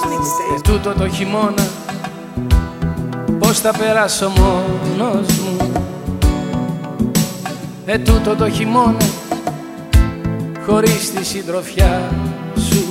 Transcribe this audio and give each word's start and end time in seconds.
Ε, 0.00 0.60
τούτο 0.62 0.92
το 0.92 1.08
χειμώνα 1.08 1.66
Πώς 3.38 3.60
θα 3.60 3.72
περάσω 3.78 4.28
μόνος 4.28 5.26
μου. 5.26 5.72
Ε, 7.86 7.98
τούτο 7.98 8.34
το 8.36 8.50
χειμώνα 8.50 9.06
Χωρίς 10.66 11.10
τη 11.10 11.24
συντροφιά 11.24 12.10
σου. 12.56 12.84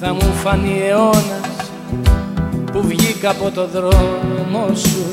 Θα 0.00 0.12
μου 0.12 0.32
φανεί 0.42 0.80
αιώνας 0.88 1.70
Που 2.72 2.82
βγήκα 2.82 3.30
από 3.30 3.50
το 3.50 3.66
δρόμο 3.66 4.74
σου. 4.74 5.12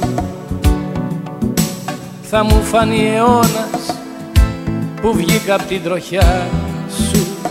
Θα 2.22 2.44
μου 2.44 2.62
φανεί 2.64 3.16
αιώνας 3.16 3.96
Που 5.02 5.14
βγήκα 5.14 5.56
από 5.56 5.64
την 5.64 5.84
τροχιά 5.84 6.48
σου 7.12 7.45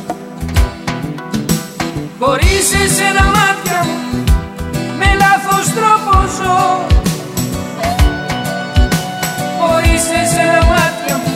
Χωρίς 2.27 2.73
εσένα 2.85 3.25
μάτια 3.25 3.81
μου 3.85 4.25
Με 4.99 5.07
λάθος 5.21 5.67
τρόπο 5.77 6.13
ζω. 6.37 6.87
Χωρίς 9.61 10.05
εσένα 10.23 10.63
μάτια 10.73 11.17
μου 11.23 11.33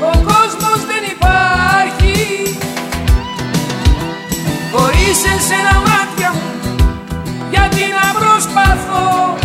Ο 0.00 0.12
κόσμος 0.30 0.80
δεν 0.90 1.02
υπάρχει. 1.14 2.16
Χωρίς 4.72 5.18
εσένα 5.34 5.74
μάτια 5.86 6.30
μου 6.34 6.76
Γιατί 7.50 7.82
να 7.98 8.20
προσπαθώ. 8.20 9.36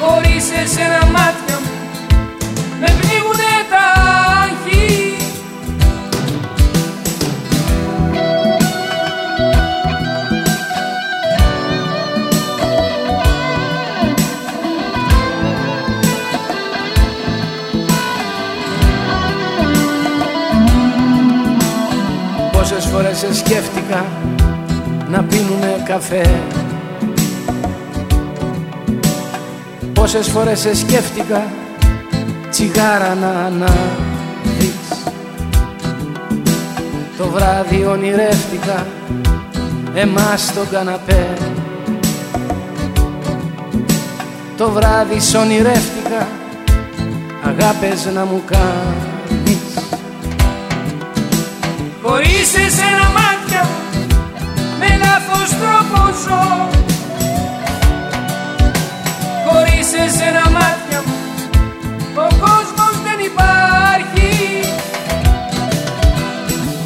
Χωρίς 0.00 0.46
εσένα 0.62 1.04
μάτια 1.04 1.56
μου 1.62 1.67
φορές 22.92 23.18
σε 23.18 23.34
σκέφτηκα 23.34 24.04
να 25.10 25.22
πίνουνε 25.22 25.82
καφέ. 25.84 26.40
Πόσες 29.92 30.28
φορές 30.28 30.58
σε 30.58 30.74
σκέφτηκα 30.74 31.46
τσιγάρα 32.50 33.14
να 33.14 33.28
ανάβεις 33.28 33.78
Το 37.18 37.26
βράδυ 37.28 37.84
ονειρεύτηκα 37.84 38.86
εμάς 39.94 40.44
στον 40.44 40.68
καναπέ. 40.70 41.26
Το 44.56 44.70
βράδυ 44.70 45.20
σ' 45.20 45.34
ονειρεύτηκα 45.34 46.28
αγάπες 47.44 48.08
να 48.14 48.24
μου 48.24 48.42
κάνεις 48.46 49.07
Χωρίς 52.10 52.54
εσένα 52.66 53.10
μάτια 53.16 53.68
με 54.78 54.88
λάθος 55.02 55.50
τρόπο 55.60 56.00
ζω. 56.24 56.68
Χωρίς 59.46 59.92
εσένα 60.06 60.50
μάτια 60.50 61.02
μου 61.06 61.14
ο 62.14 62.26
κόσμος 62.44 62.94
δεν 63.04 63.18
υπάρχει. 63.30 64.30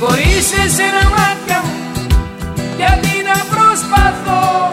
Χωρίς 0.00 0.52
εσένα 0.64 1.04
μάτια 1.16 1.62
μου 1.64 2.06
γιατί 2.76 3.12
να 3.28 3.38
προσπαθώ. 3.52 4.70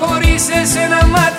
Χωρίς 0.00 0.48
εσένα 0.48 1.06
μάτια 1.06 1.37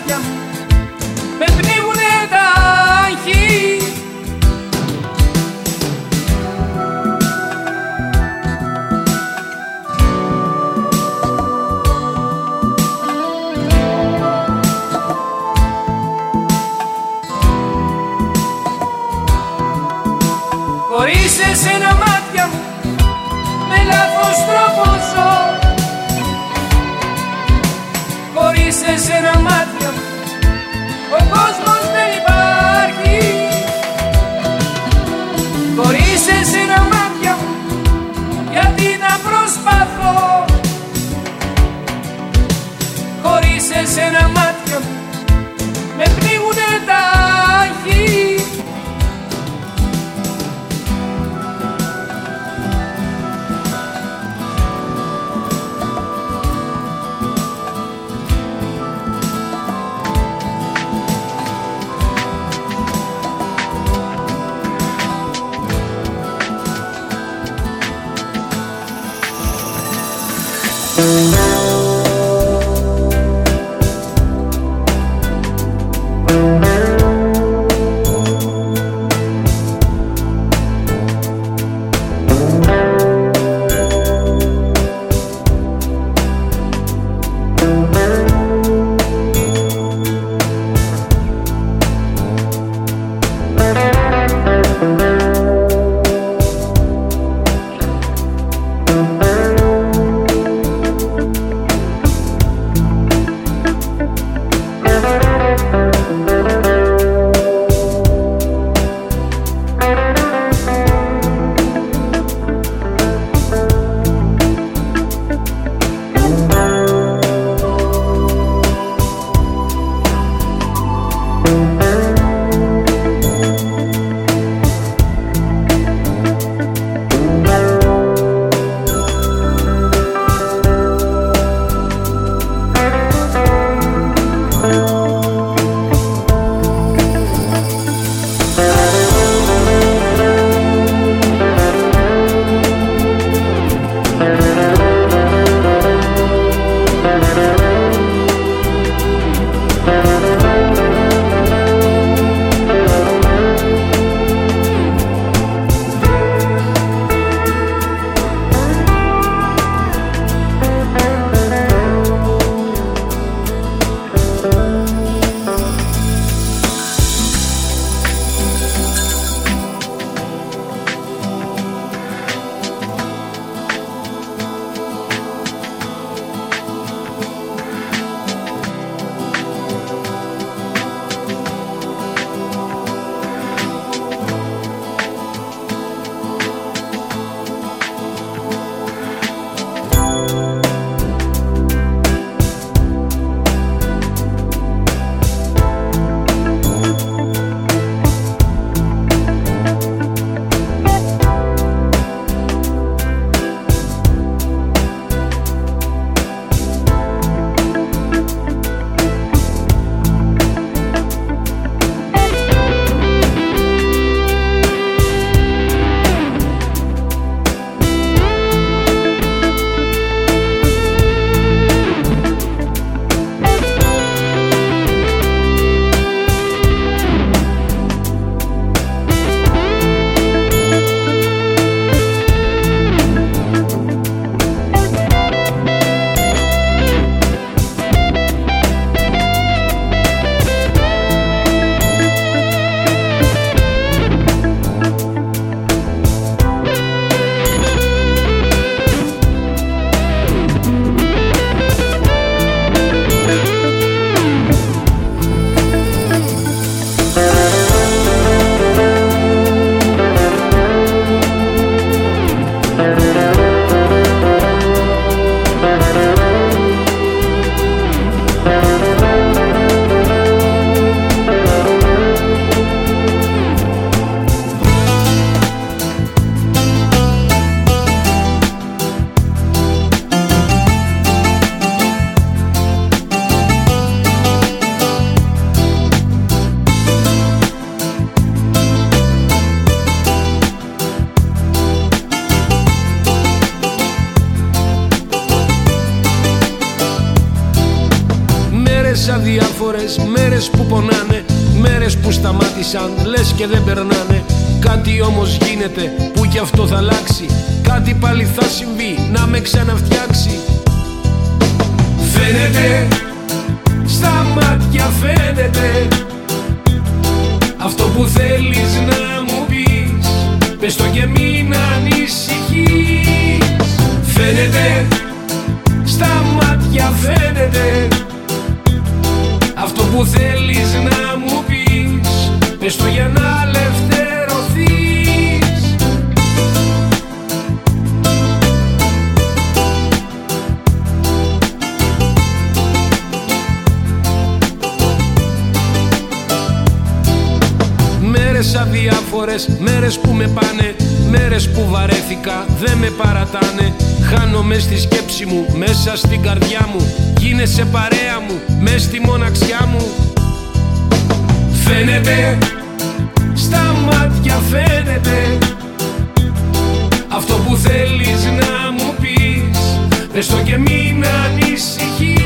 Αυτό 367.31 367.41
που 367.43 367.55
θέλεις 367.55 368.25
να 368.25 368.71
μου 368.71 368.95
πεις 369.01 369.79
Πες 370.13 370.27
το 370.27 370.37
και 370.43 370.57
μην 370.57 371.05
ανησυχείς. 371.25 372.19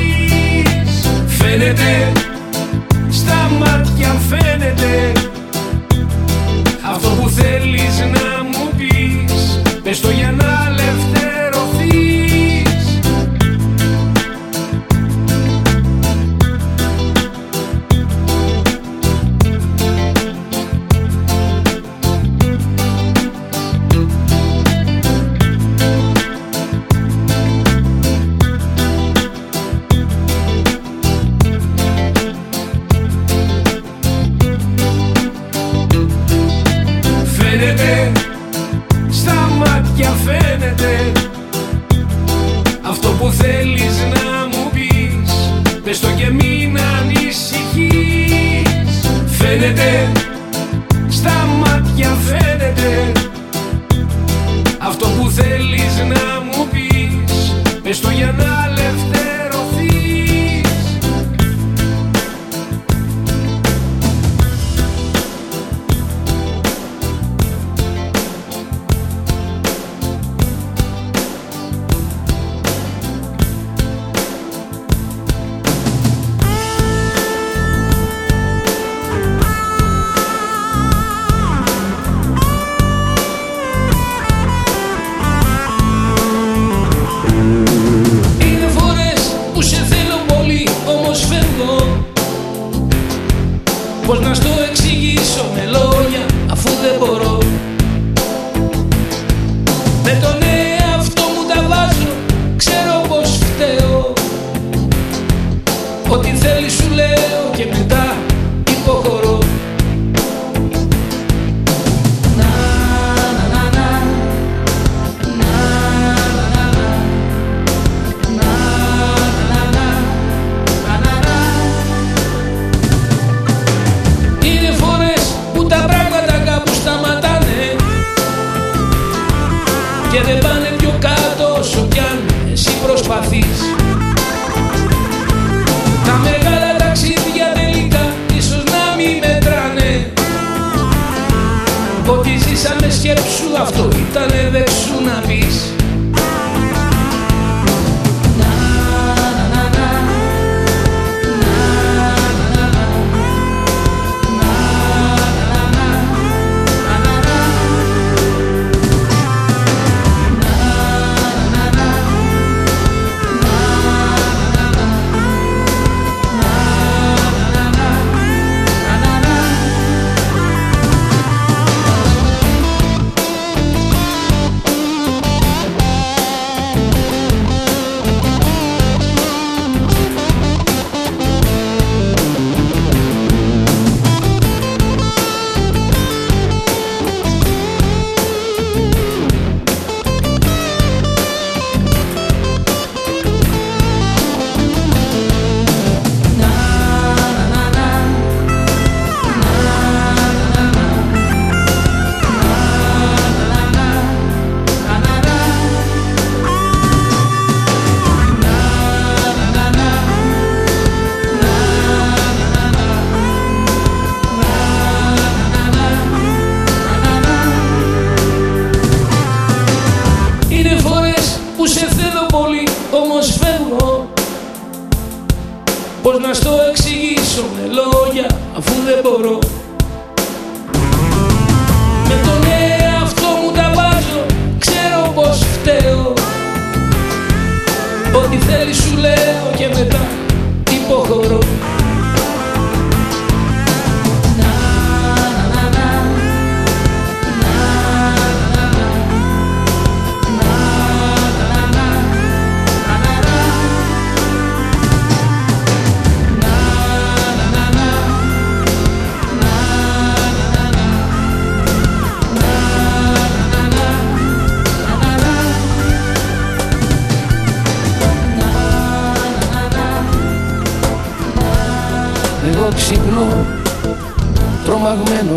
Φαίνεται 1.27 2.11
Στα 3.09 3.51
μάτια 3.59 4.15
φαίνεται 4.29 5.11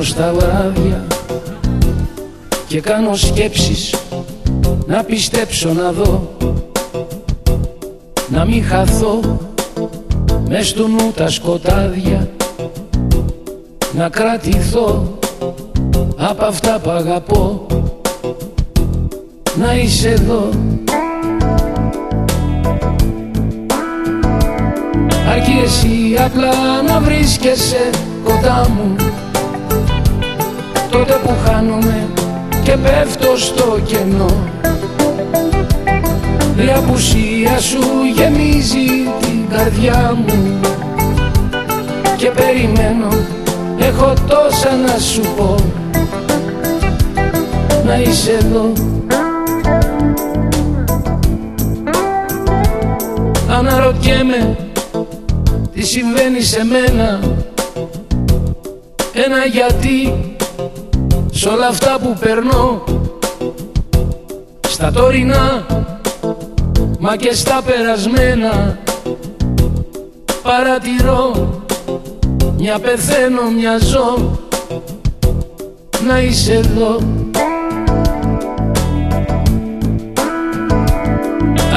στα 0.06 0.32
βράδια 0.32 1.06
και 2.66 2.80
κάνω 2.80 3.14
σκέψεις 3.14 3.94
να 4.86 5.04
πιστέψω 5.04 5.72
να 5.72 5.92
δω 5.92 6.36
να 8.28 8.44
μην 8.44 8.64
χαθώ 8.64 9.38
μες 10.48 10.68
στο 10.68 10.88
νου 10.88 11.12
τα 11.14 11.30
σκοτάδια 11.30 12.28
να 13.96 14.08
κρατηθώ 14.08 15.18
από 16.16 16.44
αυτά 16.44 16.78
που 16.82 16.90
αγαπώ 16.90 17.66
να 19.58 19.74
είσαι 19.74 20.08
εδώ. 20.08 20.48
Αρκεί 25.30 25.60
εσύ 25.64 26.16
απλά 26.24 26.82
να 26.82 27.00
βρίσκεσαι 27.00 27.90
κοντά 28.24 28.68
μου 28.68 29.05
Τότε 30.96 31.20
που 31.22 31.34
χάνομαι 31.44 32.08
και 32.62 32.76
πέφτω 32.76 33.36
στο 33.36 33.78
κενό. 33.84 34.44
Η 36.56 36.70
απουσία 36.76 37.58
σου 37.58 37.80
γεμίζει 38.14 38.86
την 39.20 39.48
καρδιά 39.50 40.16
μου 40.16 40.60
Και 42.16 42.30
περιμένω, 42.30 43.08
έχω 43.78 44.12
τόσα 44.28 44.76
να 44.86 44.98
σου 44.98 45.20
πω. 45.36 45.54
Να 47.84 47.98
είσαι 47.98 48.32
εδώ. 48.32 48.72
Αναρωτιέμαι 53.48 54.56
τι 55.74 55.82
συμβαίνει 55.82 56.40
σε 56.40 56.64
μένα. 56.64 57.20
Ένα 59.12 59.44
γιατί 59.52 60.35
Σ' 61.36 61.46
όλα 61.46 61.66
αυτά 61.66 61.98
που 62.02 62.16
περνώ 62.20 62.84
Στα 64.68 64.92
τωρινά 64.92 65.66
Μα 66.98 67.16
και 67.16 67.34
στα 67.34 67.62
περασμένα 67.66 68.78
Παρατηρώ 70.42 71.50
Μια 72.56 72.78
πεθαίνω 72.78 73.50
μια 73.58 73.78
ζω 73.78 74.38
Να 76.06 76.20
είσαι 76.20 76.54
εδώ. 76.54 76.98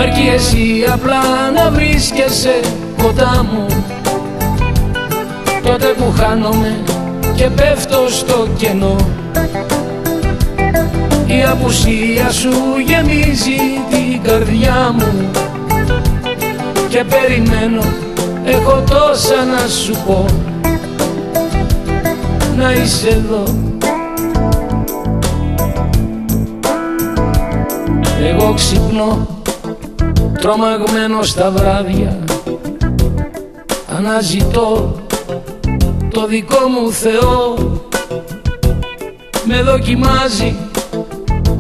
Αρκεί 0.01 0.27
εσύ 0.33 0.85
απλά 0.93 1.51
να 1.55 1.71
βρίσκεσαι 1.71 2.59
κοντά 3.01 3.45
μου. 3.51 3.65
Τότε 5.63 5.87
που 5.97 6.13
χάνομαι 6.17 6.83
και 7.35 7.49
πέφτω 7.49 8.09
στο 8.09 8.47
κενό 8.57 9.18
η 11.25 11.43
απουσία 11.51 12.29
σου 12.31 12.51
γεμίζει 12.85 13.59
την 13.89 14.21
καρδιά 14.23 14.95
μου. 14.95 15.29
Και 16.89 17.03
περιμένω 17.03 17.83
έχω 18.45 18.83
τόσα 18.89 19.45
να 19.45 19.67
σου 19.67 19.93
πω. 20.05 20.25
Να 22.57 22.73
είσαι 22.73 23.07
εδώ. 23.07 23.43
Εγώ 28.23 28.53
ξυπνώ 28.53 29.27
τρομαγμένο 30.41 31.23
στα 31.23 31.51
βράδια. 31.51 32.17
Αναζητώ 33.97 34.95
το 36.11 36.27
δικό 36.27 36.67
μου 36.67 36.91
Θεό 36.91 37.68
με 39.51 39.61
δοκιμάζει 39.61 40.55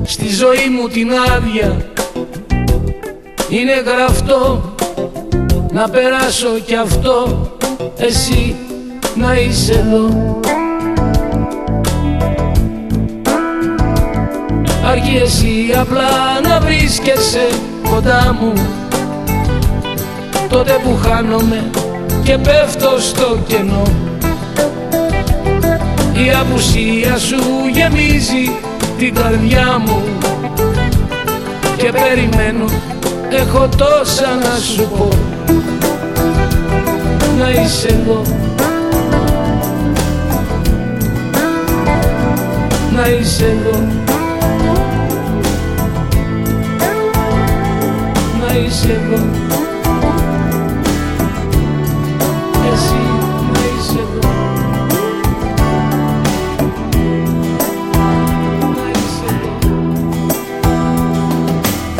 στη 0.03 0.27
ζωή 0.27 0.69
μου 0.79 0.87
την 0.87 1.09
άδεια. 1.35 1.77
Είναι 3.49 3.83
γραφτό 3.85 4.75
να 5.71 5.89
περάσω 5.89 6.47
κι 6.65 6.75
αυτό 6.75 7.47
εσύ 7.97 8.55
να 9.15 9.39
είσαι 9.39 9.73
εδώ. 9.73 10.39
Αρκεί 14.85 15.15
εσύ 15.23 15.73
απλά 15.79 16.39
να 16.43 16.59
βρίσκεσαι 16.59 17.47
κοντά 17.89 18.37
μου. 18.41 18.53
Τότε 20.49 20.79
που 20.83 20.97
χάνομαι 21.07 21.69
και 22.23 22.37
πέφτω 22.37 22.99
στο 22.99 23.37
κενό 23.47 24.08
η 26.25 26.31
απουσία 26.41 27.17
σου 27.17 27.37
γεμίζει 27.73 28.55
την 28.97 29.13
καρδιά 29.15 29.77
μου. 29.85 30.03
Και 31.77 31.91
περιμένω 31.91 32.65
έχω 33.29 33.69
τόσα 33.77 34.35
να 34.43 34.59
σου 34.59 34.89
πω. 34.97 35.09
Να 37.39 37.49
είσαι 37.49 37.87
εδώ 37.87 38.21
να 42.99 43.07
είσαι 43.07 43.45
εδώ 43.45 43.87
να 48.39 48.57
είσαι 48.57 48.91
εδώ 48.91 49.68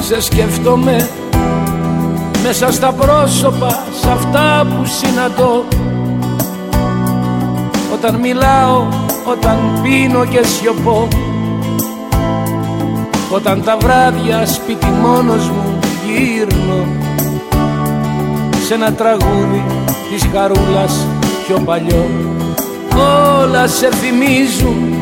σε 0.10 0.22
σκέφτομαι 0.22 1.10
μέσα 2.44 2.72
στα 2.72 2.92
πρόσωπα 2.94 3.84
σ' 4.02 4.06
αυτά 4.06 4.68
που 4.70 4.86
συναντώ. 4.86 5.66
Όταν 7.94 8.16
μιλάω, 8.16 8.88
όταν 9.26 9.58
πίνω 9.84 10.26
και 10.26 10.46
σιωπώ. 10.46 11.08
Όταν 13.30 13.64
τα 13.64 13.78
βράδια 13.78 14.46
σπίτι 14.46 14.86
μόνος 14.86 15.50
μου 15.50 15.80
γύρνω. 16.06 16.88
Σε 18.68 18.74
ένα 18.74 18.94
τραγούδι 18.94 19.66
της 20.12 20.30
χαρούλας 20.34 21.08
πιο 21.48 21.60
παλιό. 21.60 22.10
Όλα 23.42 23.68
σε 23.68 23.90
θυμίζουν. 23.92 24.94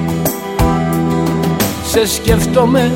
Σε 1.85 2.07
σκέφτομαι 2.07 2.91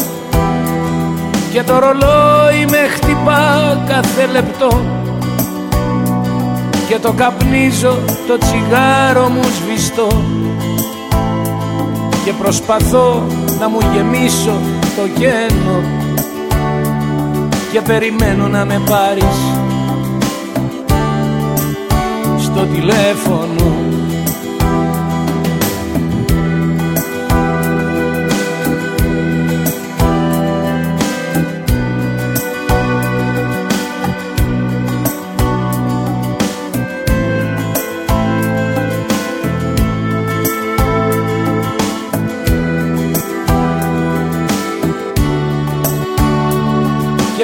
και 1.51 1.63
το 1.63 1.79
ρολόι 1.79 2.65
με 2.69 2.77
χτυπά 2.93 3.83
κάθε 3.87 4.25
λεπτό. 4.31 4.85
Και 6.87 6.99
το 6.99 7.11
καπνίζω 7.11 7.99
το 8.27 8.37
τσιγάρο 8.37 9.29
μου 9.29 9.43
σβηστό. 9.43 10.07
Και 12.25 12.33
προσπαθώ 12.33 13.23
να 13.59 13.69
μου 13.69 13.79
γεμίσω 13.93 14.59
το 14.95 15.19
γένο. 15.19 15.83
Και 17.71 17.81
περιμένω 17.81 18.47
να 18.47 18.65
με 18.65 18.81
πάρεις 18.89 19.37
στο 22.39 22.65
τηλέφωνο 22.65 23.75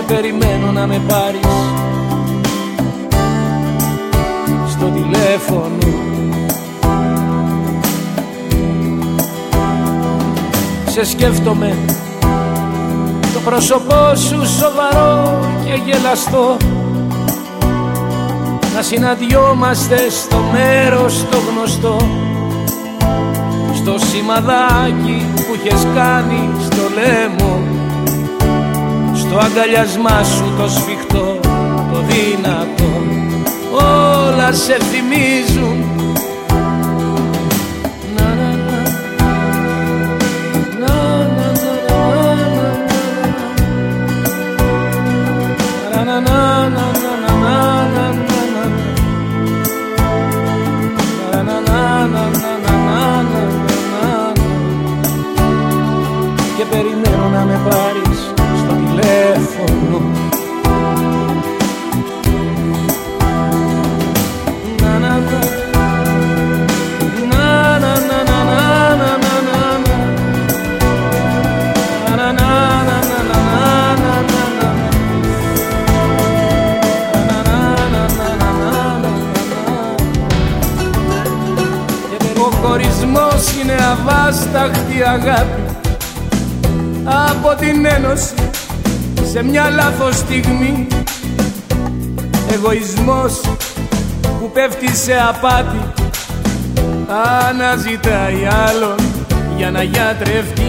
περιμένω 0.07 0.71
να 0.71 0.87
με 0.87 1.01
πάρεις. 1.07 1.41
Στο 4.69 4.85
τηλέφωνο. 4.85 5.77
Σε 10.87 11.05
σκέφτομαι. 11.05 11.75
Το 13.33 13.39
πρόσωπό 13.45 14.15
σου 14.15 14.47
σοβαρό 14.59 15.39
και 15.65 15.81
γελαστό. 15.85 16.57
Να 18.75 18.81
συναντιόμαστε 18.81 19.97
στο 20.09 20.37
μέρος 20.51 21.25
το 21.31 21.37
γνωστό. 21.37 21.97
Στο 23.75 23.95
σημαδάκι 24.05 25.25
που 25.35 25.55
είχες 25.55 25.87
κάνει 25.95 26.49
στο 26.59 26.81
λέμο 26.95 27.56
στο 29.29 29.37
αγκαλιασμά 29.37 30.23
σου 30.23 30.53
το 30.57 30.67
σφιχτό, 30.67 31.39
το 31.91 32.03
δυνατό. 32.07 32.91
Όλα 33.71 34.53
σε 34.53 34.77
θυμίζουν 34.91 35.96
αβάσταχτη 84.27 85.03
αγάπη 85.05 85.61
από 87.05 87.55
την 87.59 87.85
ένωση 87.85 88.33
σε 89.31 89.43
μια 89.43 89.69
λάθος 89.69 90.15
στιγμή. 90.17 90.87
Εγωισμός 92.53 93.41
που 94.21 94.51
πέφτει 94.53 94.95
σε 94.95 95.13
απάτη 95.29 95.91
αναζητάει 97.49 98.47
άλλον 98.67 98.95
για 99.57 99.71
να 99.71 99.83
γιατρευτεί. 99.83 100.61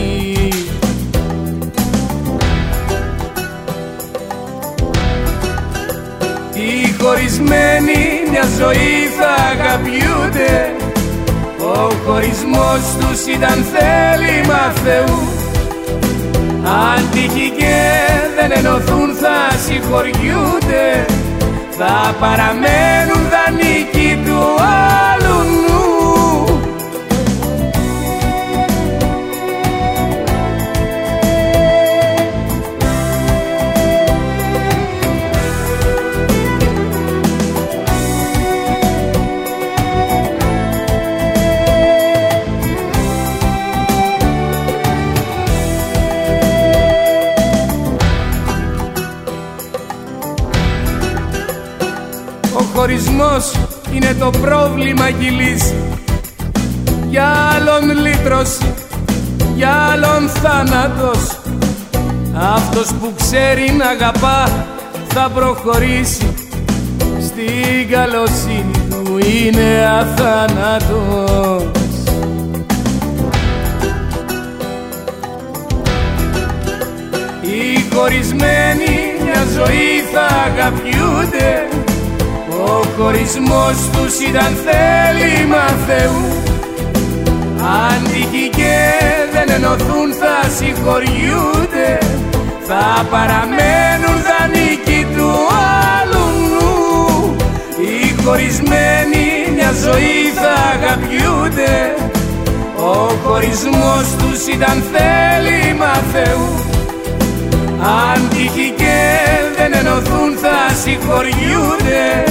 Οι 6.52 7.02
χωρισμένοι 7.02 8.22
μια 8.30 8.44
ζωή 8.58 9.08
θα 9.18 9.28
αγαπιούνται 9.52 10.77
Ο 11.84 11.90
χωρισμός 12.06 12.80
τους 13.00 13.34
ήταν 13.34 13.64
θέλημα 13.72 14.72
Θεού. 14.84 15.18
Αν 16.64 17.10
τύχει 17.12 17.52
και 17.58 17.76
δεν 18.36 18.50
ενωθούν 18.58 19.14
θα 19.14 19.56
συγχωριούνται. 19.66 21.06
Θα 21.70 22.14
παραμένουν 22.20 23.22
δανεικοί 23.32 24.18
του 24.24 24.40
είναι 54.08 54.18
το 54.18 54.30
πρόβλημα 54.30 55.10
και 55.10 55.24
η 55.24 55.30
λύση 55.30 55.74
Για 57.08 57.26
άλλον 57.26 57.98
λύτρωση, 58.06 58.74
για 59.56 59.70
άλλον 59.70 60.28
θάνατος. 60.28 61.38
Αυτός 62.54 62.92
που 63.00 63.12
ξέρει 63.16 63.72
να 63.78 63.86
αγαπά 63.88 64.66
θα 65.08 65.30
προχωρήσει 65.34 66.34
Στην 67.20 67.90
καλοσύνη 67.90 68.86
του 68.90 69.18
είναι 69.18 69.88
αθάνατος. 70.00 71.62
Οι 77.40 77.94
χωρισμένοι 77.94 78.96
μια 79.24 79.44
ζωή 79.54 80.02
θα 80.12 80.26
αγαπιούνται 80.46 81.68
Ο 82.68 82.82
χωρισμός 82.96 83.76
τους 83.92 84.18
ήταν 84.28 84.56
θέλημα 84.66 85.66
Θεού 85.86 86.24
Αν 87.60 88.04
τύχει 88.04 88.48
και 88.56 88.76
δεν 89.32 89.48
ενωθούν 89.56 90.08
θα 90.20 90.48
συγχωριούνται. 90.56 91.98
Θα 92.68 93.06
παραμένουν 93.10 94.16
δανεικοί 94.28 95.06
του 95.16 95.30
άλλου 95.98 96.26
νου. 96.50 97.36
Οι 97.80 98.22
χωρισμένοι 98.22 99.26
μια 99.54 99.72
ζωή 99.84 100.18
θα 100.40 100.54
αγαπιούνται. 100.74 101.94
Ο 102.76 102.94
χωρισμός 103.24 104.06
τους 104.18 104.46
ήταν 104.54 104.82
θέλημα 104.92 105.92
Θεού 106.12 106.48
αν 107.80 108.28
τύχει 108.28 108.74
και 108.76 108.96
δεν 109.56 109.72
ενωθούν 109.80 110.36
θα 110.42 110.74
συγχωριούνται 110.82 112.24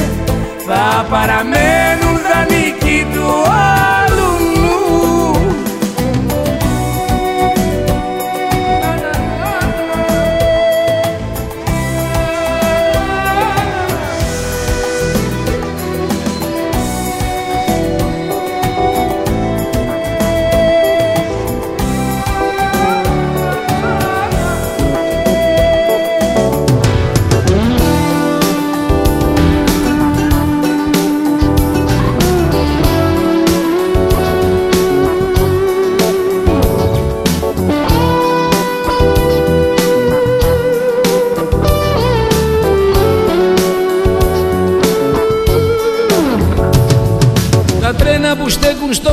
Θα 0.69 1.05
παραμένουν 1.09 2.17
δανεικοί 2.27 3.07
του 3.13 3.43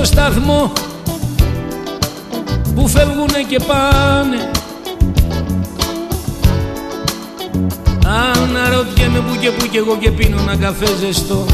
σταθμό 0.05 0.73
που 2.75 2.89
φεύγουνε 2.89 3.43
και 3.49 3.61
πάνε. 3.67 4.51
Αναρωτιέμαι 8.07 9.19
που 9.19 9.37
και 9.41 9.51
που 9.51 9.67
κι 9.67 9.77
εγώ 9.77 9.97
και 9.97 10.11
πίνω 10.11 10.37
ένα 10.41 10.57
καφέ 10.57 10.87
ζεστό. 11.01 11.45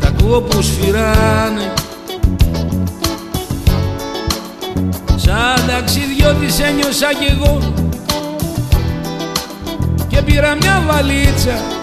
Τα 0.00 0.08
ακούω 0.08 0.40
που 0.40 0.62
σφυράνε. 0.62 1.72
Σαν 5.16 5.66
ταξιδιώτης 5.66 6.60
ένιωσα 6.60 7.14
κι 7.18 7.36
εγώ. 7.38 7.58
Και 10.08 10.22
πήρα 10.22 10.56
μια 10.60 10.82
βαλίτσα 10.86 11.75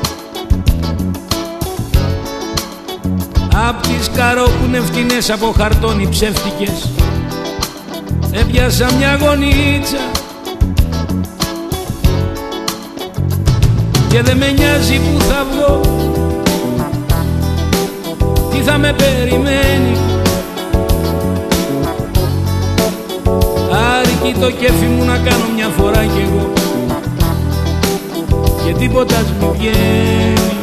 τις 3.88 4.10
καρόπουνε 4.16 4.80
φτηνές 4.80 5.30
από 5.30 5.54
χαρτόνι 5.58 6.08
ψεύτικες. 6.10 6.90
Έπιασα 8.32 8.90
μια 8.98 9.18
γονίτσα. 9.22 9.98
Και 14.08 14.22
δεν 14.22 14.38
με 14.38 14.52
νοιάζει 14.52 15.00
που 15.00 15.24
θα 15.24 15.46
βγω. 15.52 15.82
Τι 18.52 18.58
θα 18.58 18.78
με 18.78 18.94
περιμένει. 18.94 19.98
Άρικη 23.72 24.40
το 24.40 24.52
κέφι 24.52 24.86
μου 24.86 25.04
να 25.06 25.18
κάνω 25.18 25.46
μια 25.56 25.68
φορά 25.78 26.06
κι 26.06 26.28
εγώ. 26.30 26.54
Και 28.66 28.74
τίποτα 28.74 29.24
μου 29.40 29.56
βγαίνει 29.58 30.63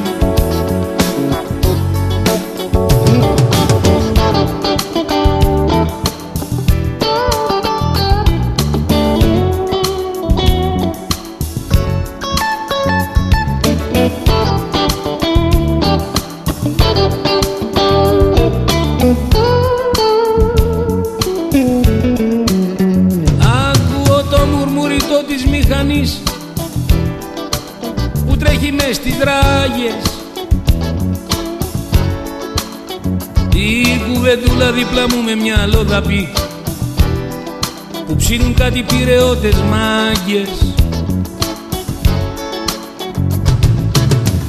που 38.07 38.17
ψήνουν 38.17 38.55
κάτι 38.55 38.83
πυρεώτες 38.83 39.55
μάγκες. 39.55 40.75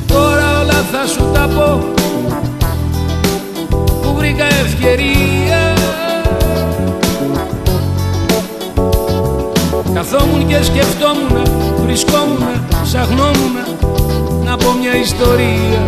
Τώρα 0.07 0.59
όλα 0.61 0.85
θα 0.91 1.07
σου 1.07 1.29
τα 1.33 1.49
πω 1.55 1.83
που 4.01 4.13
βρήκα 4.15 4.45
ευκαιρία. 4.45 5.73
Καθόμουν 9.93 10.47
και 10.47 10.63
σκεφτόμουν, 10.63 11.47
βρισκόμουν, 11.85 12.43
ψαχνόμουν 12.83 13.55
να 14.43 14.57
πω 14.57 14.71
μια 14.81 14.95
ιστορία 14.95 15.83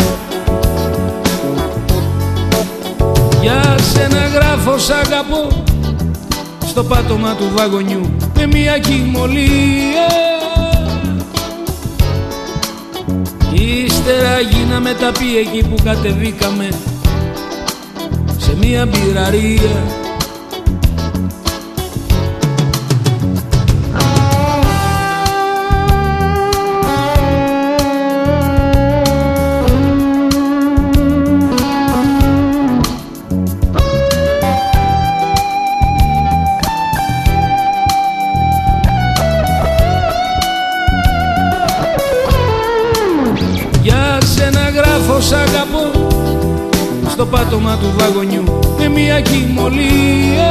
σένα 3.84 4.28
γράφω 4.28 4.78
σ' 4.78 4.89
αγαπώ. 4.89 5.63
Στο 6.65 6.84
πάτωμα 6.84 7.36
του 7.36 7.52
βαγονιού 7.56 8.15
με 8.36 8.46
μια 8.46 8.78
κοιμωλία 8.80 10.08
Ύστερα 13.54 14.39
γίναμε 14.39 14.93
τα 14.93 15.12
πει 15.12 15.38
εκεί 15.38 15.67
που 15.67 15.76
κατεβήκαμε. 15.84 16.69
Σε 18.38 18.56
μια 18.62 18.86
μπειραρία 18.86 20.03
πάτωμα 47.34 47.78
του 47.78 47.93
βαγονιού. 47.98 48.43
Με 48.78 48.88
μια 48.88 49.22
κοιμωλία. 49.22 50.50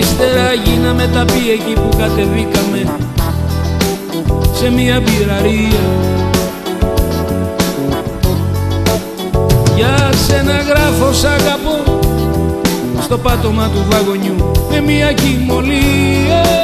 Ύστερα 0.00 0.52
γίναμε 0.64 1.10
τα 1.14 1.24
πει 1.24 1.50
εκεί 1.50 1.72
που 1.72 1.88
κατεβήκαμε. 1.98 2.96
Σε 4.54 4.70
μια 4.70 5.02
πυραρία. 5.02 5.84
Για 9.76 10.10
σένα 10.26 10.52
γράφω 10.52 11.12
σ' 11.12 11.24
αγαπώ. 11.24 12.00
Στο 13.00 13.18
πάτωμα 13.18 13.68
του 13.68 13.84
βαγονιού. 13.90 14.50
Με 14.70 14.80
μια 14.80 15.12
κοιμωλία 15.12 16.63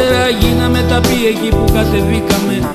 Ύστερα 0.00 0.28
γίναμε 0.28 0.84
τα 0.88 1.00
πει 1.00 1.26
εκεί 1.26 1.48
που 1.48 1.64
κατεβήκαμε. 1.72 2.70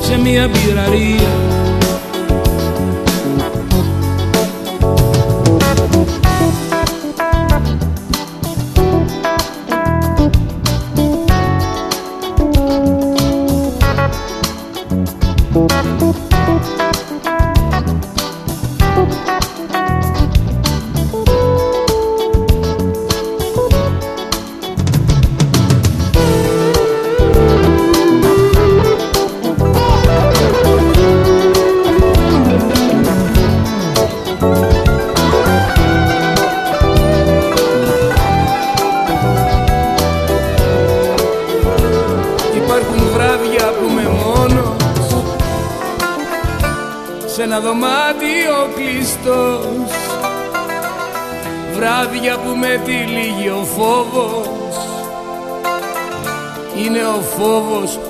Σε 0.00 0.18
μια 0.18 0.48
πυραρία 0.48 1.30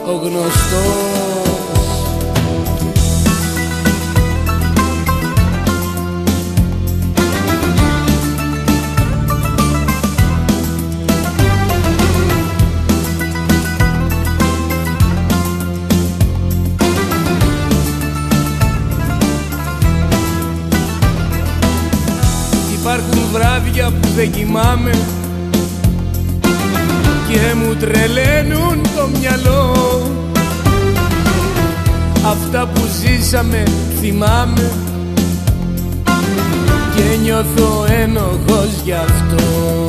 ο 0.06 0.12
γνωστός. 0.12 1.20
Υπάρχουν 22.80 23.20
βράδια 23.32 23.90
που 23.90 24.08
δεν 24.16 24.30
κοιμάμαι 24.30 24.90
και 27.28 27.54
μου 27.54 27.74
τρελαίνουν 27.74 28.82
το 28.96 29.08
μυαλό 29.18 29.59
αυτά 32.52 32.66
που 32.66 32.86
ζήσαμε 32.86 33.62
θυμάμαι. 34.00 34.70
Και 36.94 37.16
νιώθω 37.22 37.86
ένοχος 38.02 38.80
γι' 38.84 38.92
αυτό. 38.92 39.79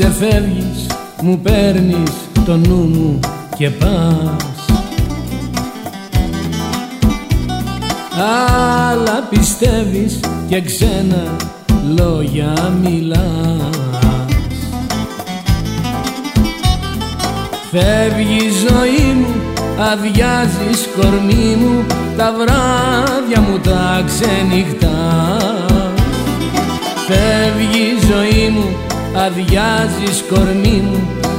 ξεφεύγεις 0.00 0.86
μου 1.22 1.38
παίρνεις 1.38 2.10
το 2.44 2.56
νου 2.56 2.74
μου 2.74 3.18
και 3.56 3.70
πας. 3.70 4.64
Άλλα 8.90 9.26
πιστεύεις 9.30 10.20
και 10.48 10.60
ξένα 10.60 11.36
λόγια 11.96 12.72
μιλάς. 12.82 13.78
Φεύγεις 17.70 18.42
η 18.42 18.66
ζωή 18.68 19.14
μου, 19.14 19.34
αδειάζεις 19.92 20.88
κορμί 20.96 21.56
μου 21.60 21.84
Τα 22.16 22.32
βράδια 22.32 23.40
μου 23.40 23.58
τα 23.58 24.04
ξενυχτάς. 24.06 25.70
Φεύγεις 27.06 28.02
η 28.02 28.06
ζωή 28.06 28.48
μου, 28.48 28.68
αδειάζεις 29.14 30.24
κορμί 30.28 30.82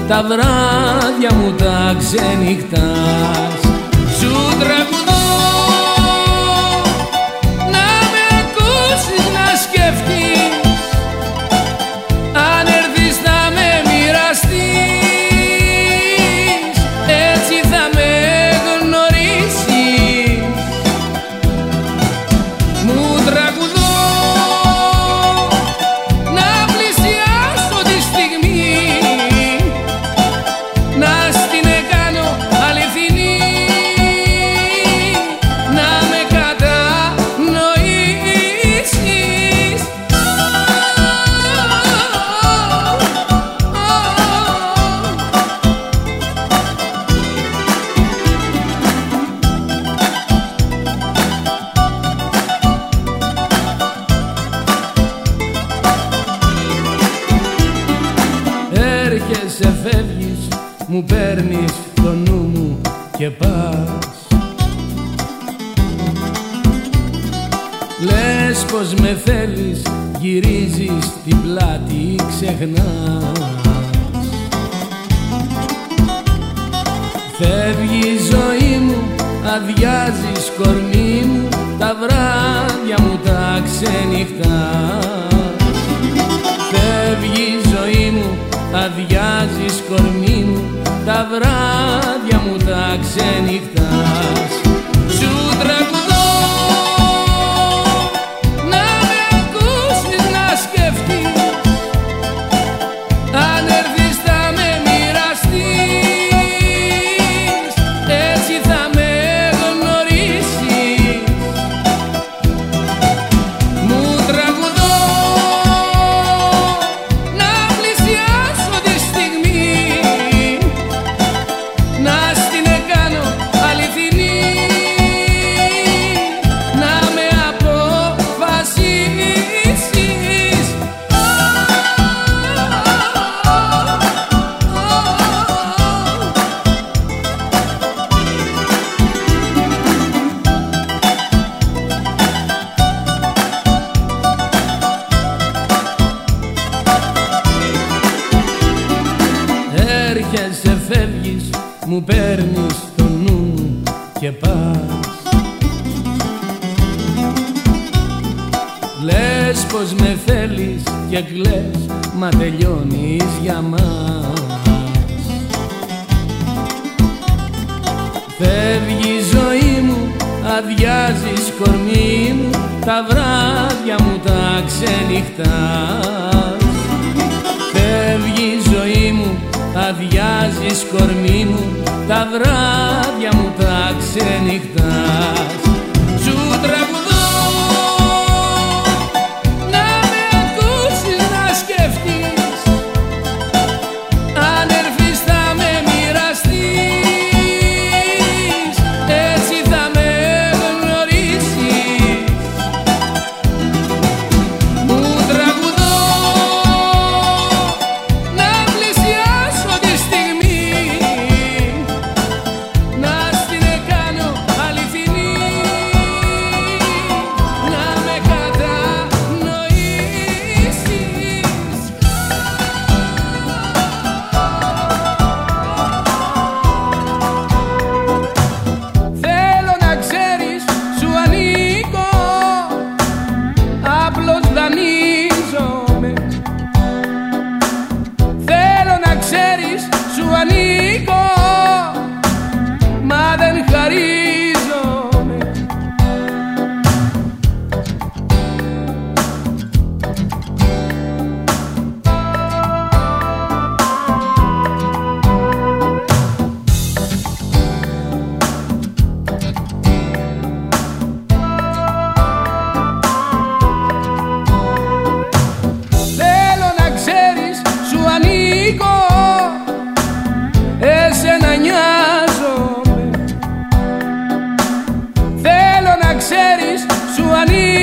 τα 0.08 0.24
βράδια 0.24 1.34
μου 1.34 1.54
τα 1.58 1.96
ξενυχτάς. 2.00 3.62
Σου 4.20 4.32
τραγουδά 4.60 5.11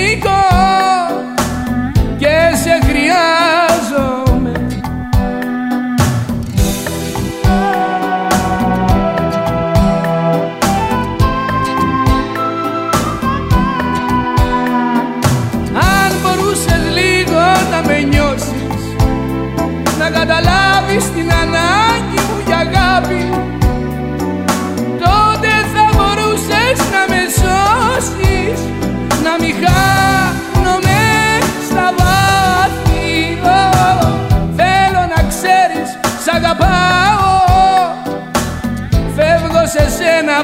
rico. 0.09 0.48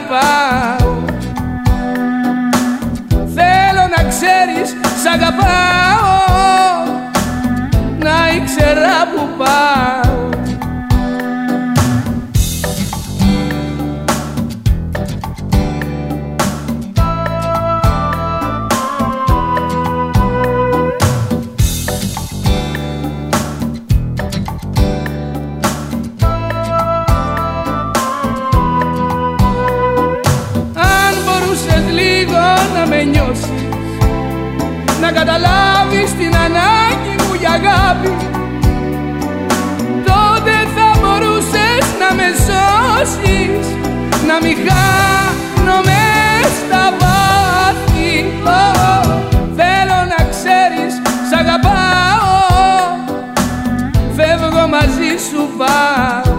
Αγαπάω. 0.05 0.95
Θέλω 3.35 3.85
να 3.97 4.09
ξέρεις 4.09 4.77
σ' 5.03 5.07
αγαπάω. 5.07 6.13
Να 7.99 8.35
ήξερα 8.37 9.07
που 9.15 9.29
πάω 9.39 9.84
σώσεις 43.05 43.67
να 44.29 44.37
μην 44.43 44.57
χάνω 44.67 45.81
μες 45.89 46.51
στα 46.67 46.85
βάθη. 47.01 48.13
Θέλω 49.57 49.99
να 50.13 50.21
ξέρεις 50.33 50.95
σ' 51.29 51.35
αγαπάω. 51.39 51.83
Φεύγω 54.17 54.69
μαζί 54.69 55.13
σου 55.31 55.43
πάω 55.59 56.33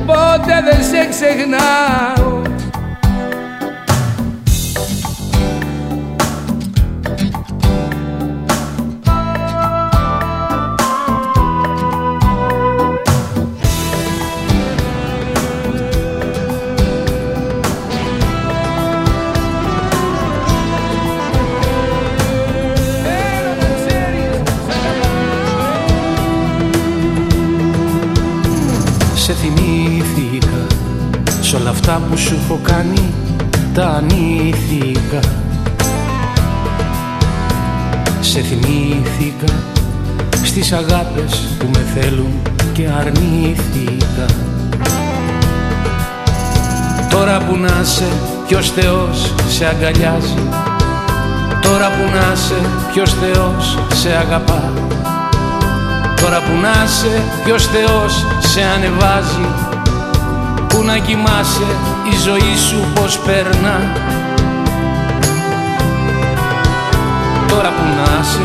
Ποτέ 0.06 0.62
δεν 0.64 0.84
σε 0.84 1.08
ξεχνάω 1.10 2.51
που 32.12 32.18
σου 32.18 32.39
έχω 32.43 32.59
κάνει 32.64 33.14
τα 33.74 33.88
ανήθηκα 33.88 35.20
Σε 38.20 38.39
θυμήθηκα 38.41 39.53
στις 40.43 40.72
αγάπες 40.72 41.47
που 41.59 41.70
με 41.74 41.80
θέλουν 41.93 42.41
και 42.74 42.88
αρνήθηκα. 42.99 44.26
Τώρα 47.09 47.38
που 47.38 47.57
να 47.57 47.84
σε 47.84 48.05
ποιος 48.47 48.72
Θεός 48.72 49.34
σε 49.49 49.66
αγκαλιάζει. 49.66 50.47
Τώρα 51.62 51.88
που 51.88 52.09
να 52.14 52.36
σε 52.36 52.55
ποιος 52.93 53.14
Θεός 53.14 53.78
σε 53.93 54.09
αγαπά. 54.09 54.74
Τώρα 56.22 56.38
που 56.38 56.62
να 56.62 56.88
σε 56.88 57.22
ποιος 57.43 57.68
Θεός 57.68 58.26
σε 58.39 58.62
ανεβάζει 58.76 59.71
Πού 60.72 60.84
να 60.84 60.98
κοιμάσαι 60.98 61.68
η 62.12 62.18
ζωή 62.24 62.56
σου 62.70 62.92
πως 62.94 63.20
περνά. 63.20 63.94
Τώρα 67.48 67.70
που 67.70 67.84
να 67.98 68.24
σε 68.24 68.42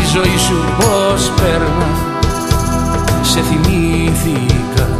η 0.00 0.04
ζωή 0.14 0.38
σου 0.38 0.56
πως 0.78 1.30
περνά. 1.30 1.88
Σε 3.22 3.40
θυμήθηκα 3.40 4.95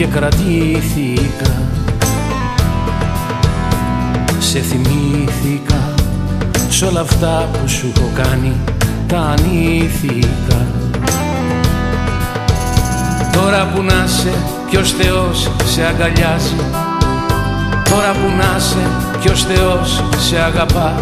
και 0.00 0.06
κρατήθηκα. 0.06 1.52
Σε 4.38 4.58
θυμήθηκα 4.58 5.94
σ' 6.68 6.82
όλα 6.82 7.00
αυτά 7.00 7.48
που 7.52 7.68
σου 7.68 7.92
έχω 7.96 8.10
κάνει 8.22 8.56
τα 9.06 9.18
ανήθηκα. 9.18 10.66
Τώρα 13.32 13.70
που 13.74 13.82
να 13.82 14.06
σε 14.06 14.32
ποιος 14.70 14.90
Θεός 14.92 15.50
σε 15.64 15.84
αγκαλιάζει. 15.84 16.56
Τώρα 17.90 18.12
που 18.12 18.28
να 18.38 18.58
σε 18.58 18.86
ποιος 19.20 19.44
Θεός 19.44 20.02
σε 20.28 20.38
αγαπά. 20.38 20.94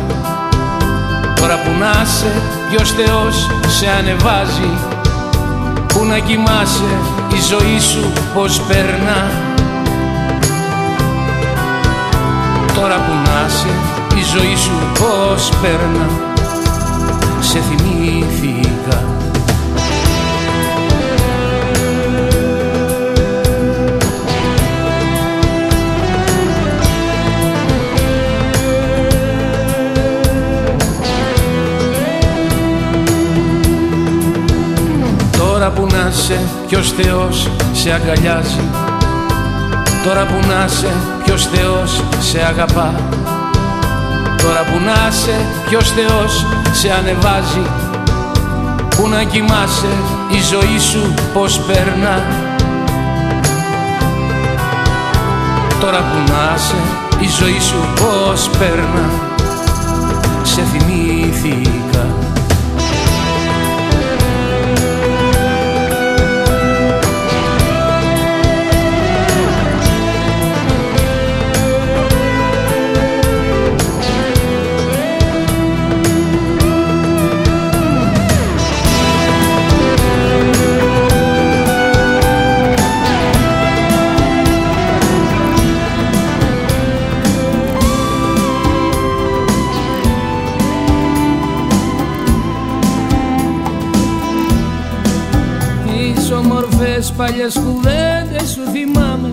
Τώρα 1.41 1.55
που 1.55 1.71
να 1.79 2.05
σε 2.05 2.33
ποιος 2.71 2.93
Θεός 2.93 3.51
σε 3.67 3.87
ανεβάζει 3.99 4.98
Πού 5.99 6.05
να 6.05 6.19
κοιμάσαι 6.19 6.99
η 7.33 7.41
ζωή 7.49 7.79
σου 7.81 8.13
πως 8.35 8.61
περνά. 8.61 9.31
Τώρα 12.75 12.95
που 12.95 13.13
να 13.25 13.49
σε 13.49 13.69
η 14.19 14.23
ζωή 14.35 14.57
σου 14.57 14.73
πως 14.99 15.53
περνά. 15.63 16.09
Σε 17.41 17.59
θυμήθηκα 17.59 19.08
Τώρα 36.09 36.17
που 36.17 36.27
να 36.27 36.27
σε 36.27 36.41
ποιος 36.67 36.93
Θεός 36.93 37.51
σε 37.73 37.93
αγκαλιάζει. 37.93 38.61
Τώρα 40.05 40.27
που 40.27 40.47
να 40.49 40.69
σε 40.69 40.87
ποιος 41.25 41.47
Θεός 41.47 42.03
σε 42.21 42.39
αγαπά. 42.39 42.95
Τώρα 44.43 44.63
που 44.63 44.79
να 44.85 45.11
σε 45.11 45.35
ποιος 45.69 45.91
Θεός 45.91 46.47
σε 46.73 46.93
ανεβάζει. 46.93 47.67
Που 48.97 49.09
να 49.09 49.25
κοιμάσαι 49.25 49.93
η 50.31 50.41
ζωή 50.51 50.79
σου 50.79 51.15
πως 51.33 51.61
περνά. 51.61 52.27
Τώρα 55.81 55.99
που 55.99 56.33
να 56.33 56.57
σε 56.57 56.77
η 57.21 57.29
ζωή 57.41 57.61
σου 57.61 57.81
πως 57.95 58.51
περνά. 58.59 59.11
Σε 60.43 60.63
θυμήθηκα 60.63 62.18
παλιές 97.29 97.55
κουβέντες 97.55 98.49
σου 98.51 98.61
θυμάμαι. 98.73 99.33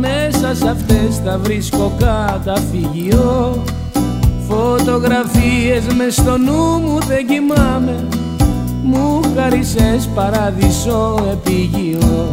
Μέσα 0.00 0.54
σε 0.54 0.68
αυτές 0.68 1.20
θα 1.24 1.38
βρίσκω 1.38 1.92
καταφυγείο 1.98 3.62
Φωτογραφίες 4.48 5.94
μες 5.96 6.14
στο 6.14 6.38
νου 6.38 6.78
μου 6.84 6.98
δεν 7.08 7.26
κοιμάμαι. 7.26 8.04
Μου 8.82 9.20
χαρίσες 9.36 10.08
παράδεισο 10.14 11.28
επίγειο. 11.32 12.28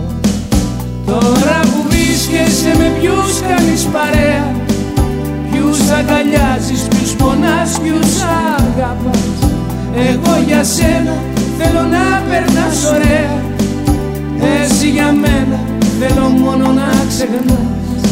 Τώρα 1.06 1.60
που 1.62 1.90
βρίσκεσαι 1.90 2.78
με 2.78 2.92
ποιους 3.00 3.42
κάνεις 3.48 3.84
παρέα 3.86 4.56
Ποιου 5.52 5.70
Ποιους 5.70 5.90
αγκαλιάζεις, 5.90 6.88
ποιους 6.88 7.14
πονάς, 7.16 7.80
ποιους 7.84 8.22
αγαπάς. 8.58 9.52
Εγώ 9.96 10.44
για 10.48 10.64
σένα 10.64 11.14
θέλω 11.58 11.82
να 11.82 12.22
περνάς 12.30 12.86
ωραία 12.86 13.48
Εσύ 14.64 14.90
για 14.90 15.12
μένα 15.12 15.60
θέλω 16.00 16.28
μόνο 16.28 16.72
να 16.72 16.88
ξεχνάς. 17.08 18.12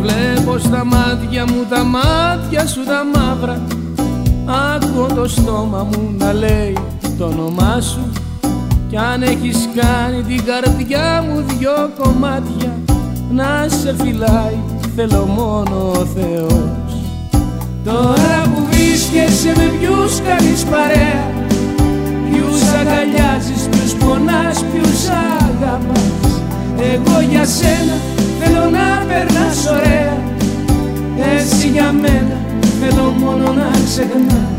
Βλέπω 0.00 0.58
στα 0.58 0.84
μάτια 0.84 1.44
μου 1.46 1.64
τα 1.68 1.84
μάτια 1.84 2.66
σου 2.66 2.84
τα 2.84 3.04
μαύρα. 3.14 3.60
Ακούω 4.74 5.06
το 5.06 5.28
στόμα 5.28 5.88
μου 5.92 6.14
να 6.18 6.32
λέει 6.32 6.76
το 7.18 7.24
όνομά 7.24 7.80
σου. 7.80 8.10
Κι 8.88 8.96
αν 8.96 9.22
έχεις 9.22 9.68
κάνει 9.74 10.22
την 10.22 10.44
καρδιά 10.44 11.24
μου 11.28 11.44
δυο 11.46 11.90
κομμάτια 11.98 12.76
Να 13.30 13.66
σε 13.68 13.94
φυλάει 14.02 14.58
θέλω 14.96 15.24
μόνο 15.26 15.90
ο 15.90 16.04
Θεός. 16.04 16.92
Τώρα 17.84 18.42
που 18.54 18.62
βρίσκεσαι 18.70 19.52
με 19.56 19.72
ποιους 19.78 20.20
κάνεις 20.20 20.64
παρέα 20.64 21.38
Ποιους 22.30 22.62
αγκαλιάζεις, 22.62 23.68
ποιους 23.70 23.94
πονάς, 23.94 24.64
ποιους 24.72 25.08
αγαπάς 25.62 26.40
Εγώ 26.92 27.20
για 27.30 27.44
σένα 27.44 27.96
θέλω 28.40 28.70
να 28.70 29.04
περνάς 29.08 29.66
ωραία. 29.66 30.16
Εσύ 31.36 31.68
για 31.68 31.92
μένα 31.92 32.36
θέλω 32.80 33.02
μόνο 33.02 33.52
να 33.52 33.70
ξεχνάς 33.84 34.57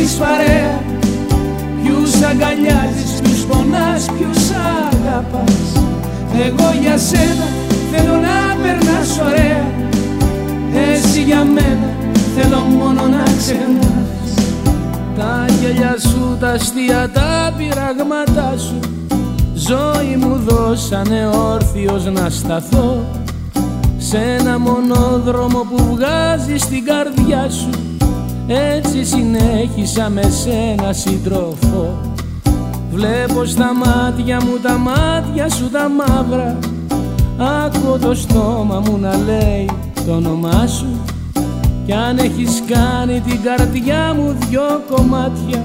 κάνεις 0.00 0.14
παρέα. 0.14 0.82
Ποιους 1.82 2.22
αγκαλιάζεις, 2.22 3.20
ποιους 3.22 3.44
πονάς, 3.44 4.04
ποιους 4.04 4.50
αγαπάς. 4.90 5.84
Εγώ 6.46 6.68
για 6.82 6.98
σένα 6.98 7.46
θέλω 7.92 8.14
να 8.14 8.56
περνάς 8.62 9.18
ωραία. 9.26 9.64
Εσύ 10.92 11.22
για 11.22 11.44
μένα 11.44 11.88
θέλω 12.36 12.58
μόνο 12.58 13.02
να 13.08 13.22
ξεχνάς. 13.38 14.08
Τα 15.16 15.44
γελιά 15.60 15.96
σου, 15.98 16.36
τα 16.40 16.48
αστεία, 16.50 17.10
τα 17.12 17.54
πειραγματά 17.56 18.54
σου 18.58 18.78
Ζωή 19.54 20.16
μου 20.20 20.40
δώσανε 20.46 21.30
όρθιος 21.52 22.04
να 22.04 22.30
σταθώ. 22.30 23.04
Σε 23.98 24.18
ένα 24.38 24.58
μονόδρομο 24.58 25.66
που 25.70 25.96
βγάζει 25.96 26.56
στην 26.58 26.84
καρδιά 26.84 27.50
σου 27.50 27.89
έτσι 28.52 29.04
συνέχισα 29.04 30.08
με 30.08 30.22
σένα 30.22 30.92
συντροφό 30.92 32.10
Βλέπω 32.92 33.44
στα 33.44 33.74
μάτια 33.74 34.40
μου 34.44 34.58
τα 34.62 34.78
μάτια 34.78 35.50
σου 35.50 35.70
τα 35.70 35.88
μαύρα. 35.88 36.58
Άκω 37.38 37.98
το 37.98 38.14
στόμα 38.14 38.82
μου 38.84 38.98
να 38.98 39.16
λέει 39.16 39.70
το 40.06 40.12
όνομά 40.12 40.66
σου. 40.66 40.86
Κι 41.86 41.92
αν 41.92 42.18
έχεις 42.18 42.62
κάνει 42.66 43.20
την 43.20 43.42
καρδιά 43.42 44.14
μου 44.16 44.36
δυο 44.48 44.82
κομμάτια 44.90 45.64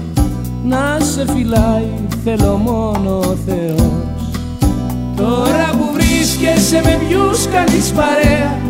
Να 0.64 0.98
σε 1.00 1.24
φυλάει 1.32 1.90
θέλω 2.24 2.56
μόνο 2.56 3.18
ο 3.18 3.36
Θεός. 3.46 4.30
Τώρα 5.16 5.70
που 5.70 5.92
βρίσκεσαι 5.94 6.80
με 6.84 6.98
ποιους 7.08 7.46
κάνεις 7.46 7.90
παρέα 7.90 8.65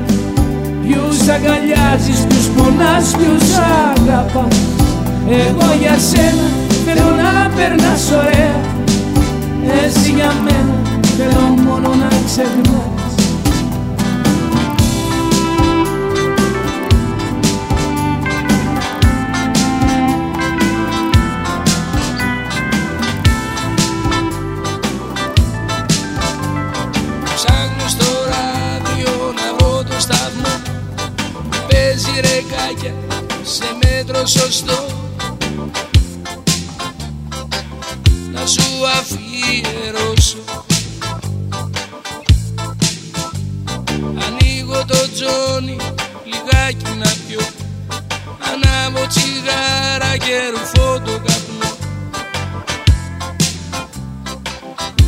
Ποιους 0.86 1.28
αγκαλιάζεις, 1.34 2.20
ποιους 2.28 2.46
πονάς, 2.56 3.10
ποιους 3.16 3.48
αγαπάς. 3.90 4.56
Εγώ 5.28 5.68
για 5.80 5.96
σένα 6.10 6.46
θέλω 6.84 7.10
να 7.22 7.50
περνάς 7.56 8.10
ωραία. 8.10 8.60
Εσύ 9.84 10.10
για 10.10 10.32
μένα 10.44 10.76
θέλω 11.16 11.44
μόνο 11.66 11.88
να 11.88 12.08
ξεχνάς 12.26 12.95
σωστό. 34.24 34.86
Να 38.32 38.46
σου 38.46 38.62
αφιερώσω. 38.98 40.38
Ανοίγω 44.26 44.84
το 44.86 45.08
τζόνι 45.12 45.76
λιγάκι 46.24 46.98
να 46.98 47.12
πιω. 47.26 47.40
Ανάβω 48.52 49.06
τσιγάρα 49.06 50.16
και 50.16 50.50
ρουφώ 50.50 51.00
το 51.00 51.12
καπνό. 51.12 51.76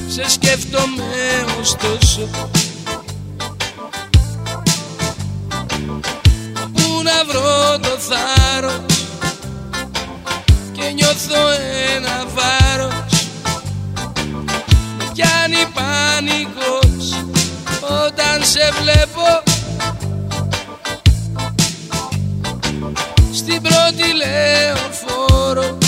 Σε 0.08 0.30
σκέφτομαι 0.30 1.44
ωστόσο. 1.60 2.28
Πού 6.72 7.02
να 7.02 7.24
βρω 7.32 7.78
το 7.78 7.98
θάρρος 7.98 8.87
νιώθω 10.98 11.40
ένα 11.96 12.26
βάρος. 12.34 13.30
Με 14.98 15.10
πιάνει 15.12 15.66
πανικός 15.74 17.24
όταν 17.80 18.44
σε 18.44 18.70
βλέπω 18.80 19.42
Στην 23.32 23.62
πρώτη 23.62 24.04
λεωφόρο 24.16 25.78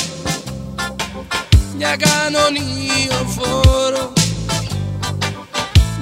Μια 1.76 1.96
κανονίο 1.96 3.26
φόρο. 3.38 4.12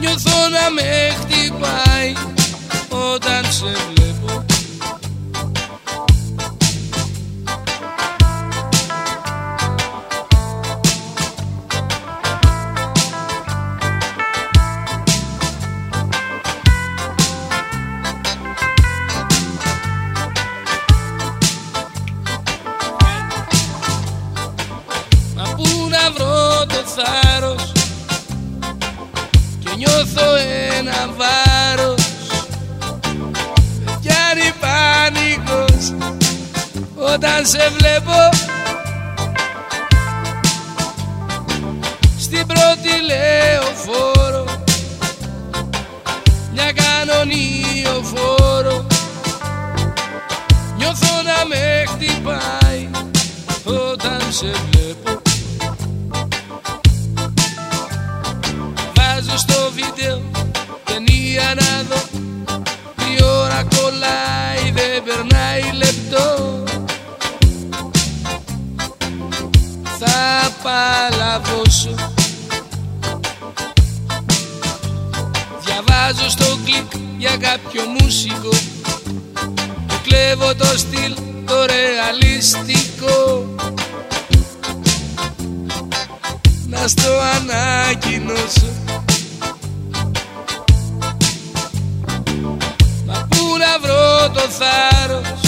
Νιώθω 0.01 0.49
να 0.49 0.71
με 0.71 1.17
χτυπάει 1.21 2.13
όταν 2.89 3.45
σε 3.53 3.67
βλέπω 3.95 4.08
σε 37.49 37.71
βλέπω. 37.79 38.29
Στην 42.19 42.47
πρώτη 42.47 42.91
λεωφόρο 43.07 44.45
Μια 46.53 46.73
κανονίο 46.73 48.03
φόρο. 48.03 48.87
Νιώθω 50.77 51.23
να 51.23 51.47
με 51.49 51.85
χτυπάει 51.87 52.91
Όταν 53.65 54.33
σε 54.33 54.47
βλέπω 54.47 54.78
για 77.19 77.37
κάποιο 77.37 77.83
μουσικό. 78.01 78.51
Του 79.87 80.01
κλέβω 80.03 80.55
το 80.55 80.65
στυλ 80.65 81.15
το 81.47 81.65
ρεαλιστικό. 81.65 83.45
Να 86.67 86.89
στο 86.89 87.11
ανακοινώσω. 87.37 88.73
Μα 93.07 93.27
πού 93.29 93.39
βρω 93.83 94.31
το 94.31 94.41
θάρρος 94.41 95.41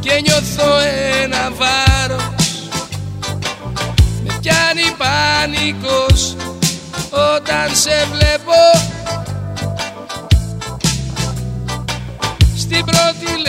Και 0.00 0.20
νιώθω 0.22 0.78
ένα 1.22 1.50
βάρος. 1.50 2.24
Με 4.24 4.38
πιάνει 4.40 4.94
πανικός 4.98 6.36
όταν 7.10 7.76
σε 7.76 8.06
βλέπω. 8.12 8.39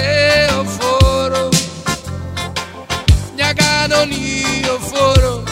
Λεωφόρο 0.02 1.50
μια 3.36 3.54
κανονίο 3.54 4.80
φόρο. 4.80 5.44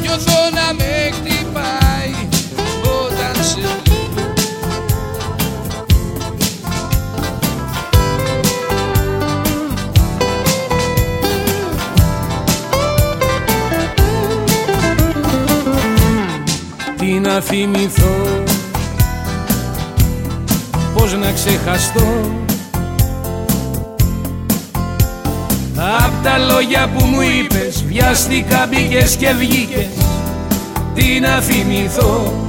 Νιώθω 0.00 0.38
να 0.54 0.74
με 0.74 1.10
χτυπάει 1.12 2.28
όταν 2.82 3.44
σε 3.44 3.60
βλέπω 3.84 4.32
Τι 16.98 17.04
να 17.20 17.40
θυμηθώ 17.40 18.42
Πώς 20.94 21.12
να 21.12 21.32
ξεχαστώ 21.32 22.43
Απ' 26.04 26.24
τα 26.24 26.38
λόγια 26.38 26.88
που 26.96 27.04
μου 27.04 27.20
είπες 27.20 27.84
Βιάστηκα 27.86 28.68
μπήκες 28.70 29.16
και 29.16 29.32
βγήκες. 29.38 29.88
Τι 30.94 31.20
να 31.20 31.40
θυμηθώ 31.40 32.44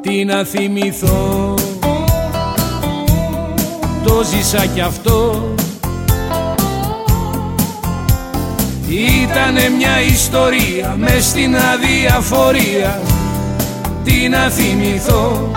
Τι 0.00 0.24
να 0.24 0.44
θυμηθώ. 0.44 1.54
Το 4.04 4.22
ζήσα 4.24 4.66
κι 4.66 4.80
αυτό. 4.80 5.48
Ήτανε 9.22 9.68
μια 9.76 10.00
ιστορία 10.00 10.94
μες 10.98 11.24
στην 11.24 11.56
αδιαφορία. 11.56 13.00
Τι 14.04 14.28
να 14.28 14.48
θυμηθώ 14.50 15.50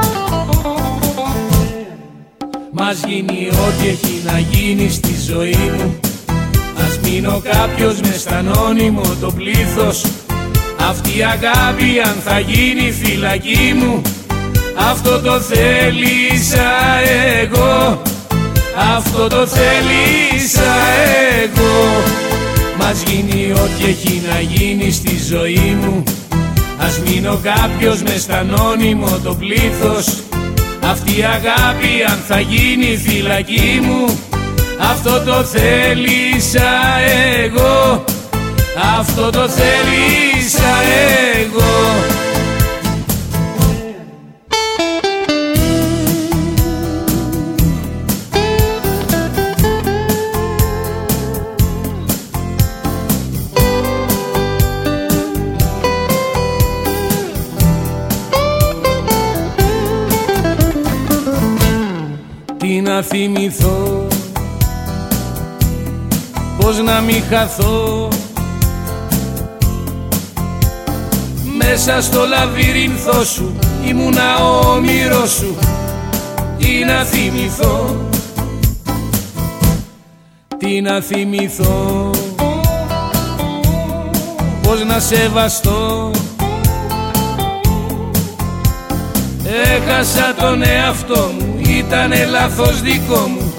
Μας 2.76 3.00
γίνει 3.08 3.48
ό,τι 3.50 3.88
έχει 3.88 4.22
να 4.26 4.40
γίνει 4.40 4.90
στη 4.90 5.16
ζωή 5.28 5.72
μου. 5.78 6.00
Ας 6.86 7.00
μείνω 7.04 7.42
κάποιος 7.52 8.00
μες 8.02 8.20
στανόνιμο 8.20 9.02
το 9.22 9.32
πλήθος. 9.32 10.06
Αυτή 10.90 11.18
η 11.18 11.24
αγάπη 11.24 12.00
αν 12.06 12.16
θα 12.26 12.40
γίνει 12.40 12.92
φυλακή 12.92 13.74
μου. 13.76 14.02
Αυτό 14.92 15.20
το 15.20 15.40
θέλησα 15.40 16.72
εγώ. 17.42 18.02
Αυτό 18.96 19.28
το 19.28 19.48
θέλησα 19.48 20.74
εγώ. 21.44 22.04
Μας 22.78 23.04
γίνει 23.08 23.52
ό,τι 23.52 23.90
έχει 23.90 24.22
να 24.30 24.40
γίνει 24.40 24.92
στη 24.92 25.18
ζωή 25.30 25.78
μου. 25.82 26.04
Ας 26.78 27.00
μείνω 27.00 27.40
κάποιος 27.44 28.02
μες 28.04 28.22
στανόνιμο 28.22 29.20
το 29.24 29.36
πλήθος 29.36 30.24
Αυτή 30.92 31.20
η 31.20 31.24
αγάπη 31.24 32.04
αν 32.12 32.20
θα 32.28 32.40
γίνει 32.40 32.98
φυλακή 32.98 33.80
μου 33.84 34.20
Αυτό 34.92 35.22
το 35.26 35.44
θέλησα 35.44 36.72
εγώ. 37.44 38.04
Αυτό 39.00 39.30
το 39.30 39.50
θέλησα 39.50 40.74
εγώ 41.44 42.23
θυμηθώ 63.04 64.08
Πώς 66.60 66.84
να 66.84 67.00
μη 67.00 67.24
χαθώ. 67.30 68.08
Μέσα 71.58 72.02
στο 72.02 72.26
λαβύρινθό 72.26 73.24
σου 73.24 73.56
Ήμουνα 73.86 74.38
ο 74.38 74.70
όνειρός 74.70 75.32
σου 75.32 75.56
Τι 76.58 76.86
να 76.86 77.04
θυμηθώ. 77.04 77.98
Τι 80.58 80.82
να 80.82 81.02
θυμηθώ. 81.02 82.10
Πώς 84.62 84.86
να 84.86 85.00
σεβαστώ. 85.00 86.12
Έχασα 89.64 90.34
τον 90.40 90.64
εαυτό 90.64 91.32
μου, 91.40 91.43
ήτανε 91.78 92.26
λάθος 92.26 92.82
δικό 92.82 93.28
μου 93.28 93.54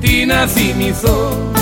Τι 0.00 0.24
να 0.26 0.46
θυμηθώ. 0.46 1.52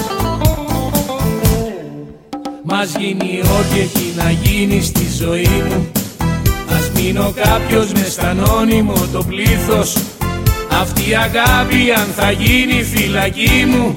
Μας 2.64 2.94
γίνει 2.98 3.40
ό,τι 3.40 3.80
έχει 3.80 4.12
να 4.16 4.30
γίνει 4.30 4.82
στη 4.82 5.06
ζωή 5.18 5.62
μου. 5.68 5.90
Ας 6.76 6.90
μείνω 6.94 7.32
κάποιος 7.42 7.92
μες 7.92 8.12
στανόνιμο 8.12 9.08
το 9.12 9.24
πλήθος. 9.24 9.96
Αυτή 10.80 11.10
η 11.10 11.14
αγάπη 11.14 11.92
αν 11.96 12.08
θα 12.16 12.30
γίνει 12.30 12.82
φυλακή 12.82 13.66
μου 13.68 13.92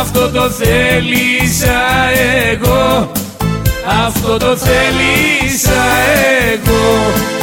Αυτό 0.00 0.30
το 0.30 0.50
θέλησα 0.50 1.80
εγώ. 2.50 3.10
Αυτό 4.06 4.36
το 4.36 4.56
θέλησα 4.56 5.82
εγώ 6.52 7.39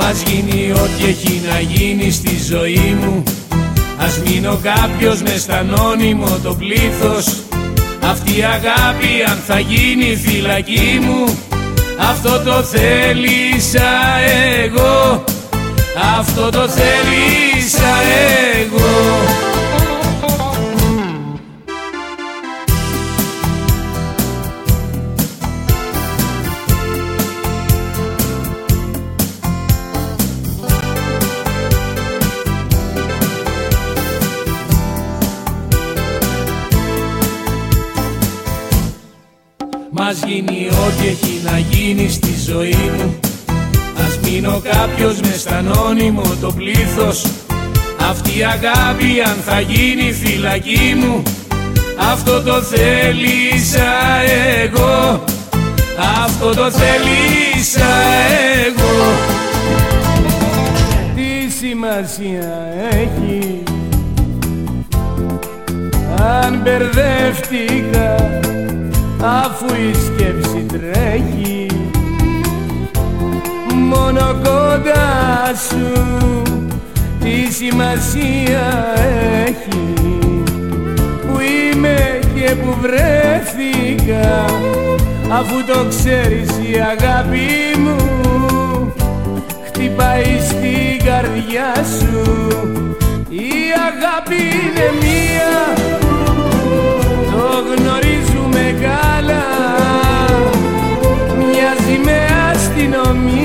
μας 0.00 0.22
γίνει 0.22 0.72
ό,τι 0.72 1.08
έχει 1.08 1.42
να 1.52 1.60
γίνει 1.60 2.10
στη 2.10 2.36
ζωή 2.50 2.96
μου. 3.00 3.22
Ας 3.98 4.18
μείνω 4.18 4.58
κάποιος 4.62 5.22
μες 5.22 5.40
στανόνιμο 5.40 6.38
το 6.42 6.54
πλήθος. 6.54 7.26
Αυτή 8.02 8.38
η 8.38 8.42
αγάπη 8.44 9.22
αν 9.30 9.38
θα 9.46 9.58
γίνει 9.58 10.16
φυλακή 10.24 10.98
μου. 11.02 11.38
Αυτό 12.10 12.40
το 12.44 12.62
θέλησα 12.62 13.90
εγώ. 14.64 15.24
Αυτό 16.18 16.50
το 16.50 16.68
θέλησα 16.68 17.92
εγώ 18.60 19.00
Μας 40.12 40.22
γίνει 40.26 40.68
ό,τι 40.86 41.06
έχει 41.06 41.40
να 41.44 41.58
γίνει 41.58 42.08
στη 42.08 42.34
ζωή 42.46 42.90
μου. 42.96 43.18
Ας 44.06 44.18
μείνω 44.22 44.62
κάποιος 44.72 45.20
μες 45.20 45.40
στανόνιμο 45.40 46.22
το 46.40 46.52
πλήθος. 46.52 47.26
Αυτή 48.10 48.38
η 48.38 48.44
αγάπη 48.44 49.20
αν 49.26 49.36
θα 49.44 49.60
γίνει 49.60 50.12
φυλακή 50.12 50.94
μου. 50.96 51.22
Αυτό 52.12 52.42
το 52.42 52.62
θέλησα 52.62 53.92
εγώ. 54.62 55.24
Αυτό 56.24 56.54
το 56.54 56.70
θέλησα 56.70 57.90
εγώ. 58.66 59.14
Τι 61.14 61.52
σημασία 61.58 62.52
έχει 62.90 63.62
Αν 66.42 66.60
μπερδεύτηκα 66.62 68.30
αφού 69.22 69.66
η 69.74 69.94
σκέψη 69.94 70.66
τρέχει 70.66 71.66
μόνο 73.74 74.20
κοντά 74.20 75.54
σου 75.68 76.02
τι 77.20 77.52
σημασία 77.52 78.94
έχει. 79.46 79.92
Που 81.20 81.40
είμαι 81.40 82.18
και 82.34 82.54
που 82.54 82.76
βρέθηκα 82.80 84.44
αφού 85.30 85.64
το 85.66 85.86
ξέρεις 85.88 86.48
η 86.48 86.78
αγάπη 86.78 87.78
μου. 87.78 87.96
Χτυπάει 89.66 90.38
στην 90.48 91.04
καρδιά 91.04 91.74
σου 91.98 92.48
η 93.28 93.50
αγάπη 93.88 94.42
είναι 94.42 94.92
μία. 95.00 95.74
Το 97.30 97.62
γνωρίζουμε 97.74 98.19
Μοιάζει 101.72 101.98
με 101.98 102.26
αστυνομία 102.50 103.39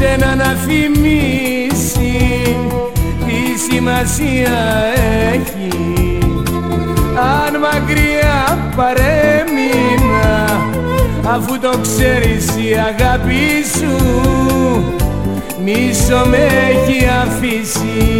εσένα 0.00 0.34
να 0.34 0.44
θυμίσει 0.44 2.16
τι 3.26 3.58
σημασία 3.70 4.58
έχει. 5.32 5.68
Αν 7.16 7.58
μακριά 7.60 8.70
παρέμεινα 8.76 10.60
αφού 11.26 11.58
το 11.58 11.78
ξέρεις 11.82 12.46
η 12.46 12.72
αγάπη 12.74 13.64
σου 13.78 13.96
μίσο 15.64 16.26
με 16.26 16.48
έχει 16.70 17.06
αφήσει 17.22 18.17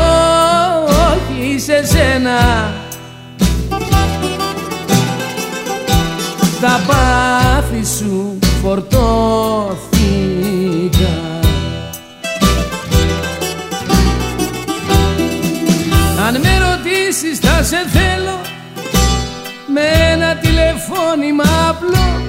όχι 1.12 1.60
σε 1.60 1.86
σένα. 1.86 2.72
Τα 6.62 6.82
πάθη 6.88 7.86
σου 7.98 8.40
φορτώθηκα. 8.64 9.80
Αν 16.28 16.40
με 16.40 16.58
ρωτήσεις 16.58 17.40
θα 17.40 17.64
σε 17.64 17.78
θέλω 17.88 18.21
με 19.74 20.12
ένα 20.12 20.36
τηλεφώνημα 20.36 21.44
απλό. 21.70 22.22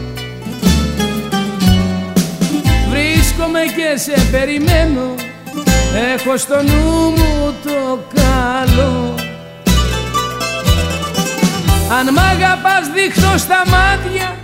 Βρίσκομαι 2.91 3.61
και 3.77 3.99
σε 3.99 4.27
περιμένω. 4.31 5.15
Έχω 6.15 6.37
στο 6.37 6.63
νου 6.63 7.11
μου 7.11 7.55
το 7.65 8.05
καλό. 8.15 9.15
Αν 11.99 12.13
μ' 12.13 12.19
αγαπάς 12.19 12.89
δείχνω 12.95 13.37
στα 13.39 13.63
μάτια 13.67 14.37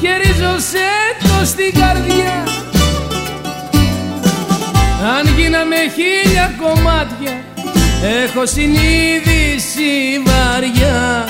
Και 0.00 0.08
ρίζωσέ 0.22 0.90
το 1.22 1.46
στην 1.46 1.80
καρδιά. 1.80 2.44
Αν 5.16 5.26
γίναμε 5.36 5.76
χίλια 5.76 6.54
κομμάτια 6.62 7.44
Έχω 8.02 8.46
συνείδηση 8.46 10.22
βαριά 10.24 11.27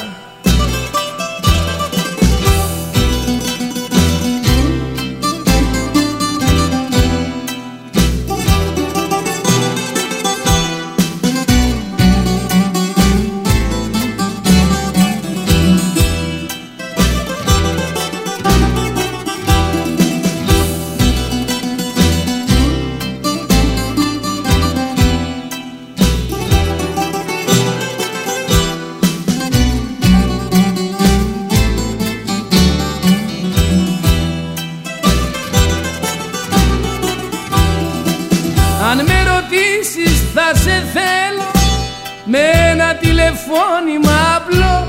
τηλεφώνημα 43.48 44.36
απλό. 44.36 44.86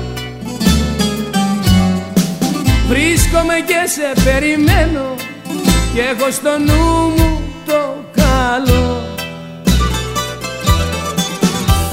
Βρίσκομαι 2.88 3.54
και 3.66 3.80
σε 3.94 4.22
περιμένω 4.24 5.14
και 5.94 6.00
έχω 6.00 6.30
στο 6.30 6.58
νου 6.58 7.12
μου 7.16 7.42
το 7.66 8.04
καλό. 8.14 9.02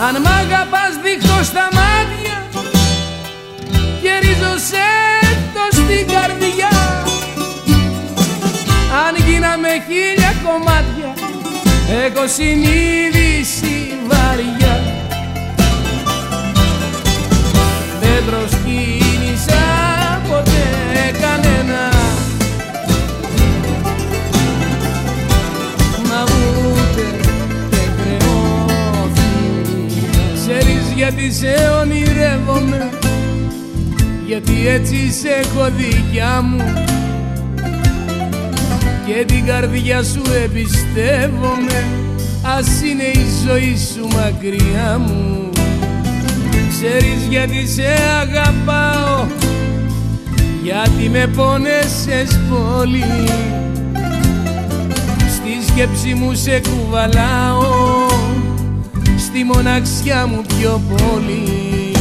Αν 0.07 0.21
μ' 0.21 0.27
αγαπάς 0.27 0.93
δείχνω 1.03 1.39
τα 1.53 1.69
μάτια 1.77 2.37
και 4.01 4.11
ρίζωσέ 4.21 4.91
το 5.53 5.63
στην 5.71 6.07
καρδιά. 6.07 6.75
Αν 9.05 9.15
γίναμε 9.27 9.67
χίλια 9.87 10.33
κομμάτια 10.43 11.13
έχω 12.05 12.27
συνείδηση 12.27 13.97
βαριά 14.07 14.76
προσκύνησα 18.27 19.63
ποτέ 20.29 20.67
κανένα. 21.21 21.83
Μα 26.09 26.23
ούτε 26.23 27.05
δεν 27.69 27.89
κρεώθηκα 27.97 29.27
Ξέρεις 30.33 30.91
γιατί 30.95 31.31
σε 31.31 31.53
ονειρεύομαι 31.81 32.89
Γιατί 34.25 34.67
έτσι 34.67 35.11
σε 35.11 35.27
έχω 35.27 35.69
δικιά 35.77 36.41
μου. 36.41 36.63
Και 39.05 39.25
την 39.25 39.45
καρδιά 39.45 40.03
σου 40.03 40.21
εμπιστεύομαι 40.43 41.85
ας 42.57 42.81
είναι 42.81 43.03
η 43.03 43.25
ζωή 43.45 43.77
σου 43.77 44.07
μακριά 44.07 44.97
μου 44.97 45.46
Ξέρεις 46.81 47.21
γιατί 47.29 47.67
σε 47.67 47.87
αγαπάω. 48.21 49.25
Γιατί 50.63 51.09
με 51.09 51.27
πόνεσες 51.35 52.39
πολύ. 52.49 53.27
Στη 55.35 55.71
σκέψη 55.71 56.13
μου 56.13 56.33
σε 56.33 56.61
κουβαλάω. 56.61 58.07
Στη 59.17 59.43
μοναξιά 59.43 60.27
μου 60.27 60.41
πιο 60.57 60.81
πολύ. 60.89 61.91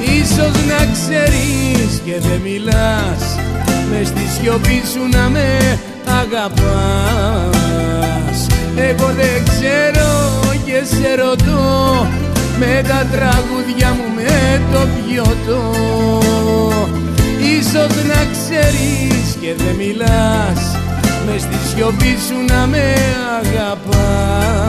Ίσως 0.00 0.52
να 0.68 0.92
ξέρεις 0.92 2.00
και 2.04 2.20
δεν 2.20 2.40
μιλάς. 2.44 3.38
Μες 3.90 4.08
στη 4.08 4.22
σιωπή 4.40 4.82
σου 4.92 5.08
να 5.16 5.28
με 5.28 5.78
αγαπάς. 6.22 6.86
Εγώ 8.76 9.06
δεν 9.06 9.44
ξέρω 9.44 10.08
και 10.64 10.84
σε 10.84 11.14
ρωτώ 11.14 12.06
με 12.58 12.82
τα 12.88 13.06
τραγούδια 13.12 13.88
μου 13.96 14.14
με 14.14 14.60
το 14.72 14.86
πιωτό 14.94 15.62
Ίσως 17.58 17.94
να 18.04 18.20
ξέρεις 18.32 19.36
και 19.40 19.54
δεν 19.56 19.74
μιλάς 19.74 20.76
μες 21.26 21.40
στη 21.42 21.58
σιωπή 21.68 22.16
σου 22.28 22.44
να 22.52 22.66
με 22.66 22.94
αγαπάς. 23.40 24.62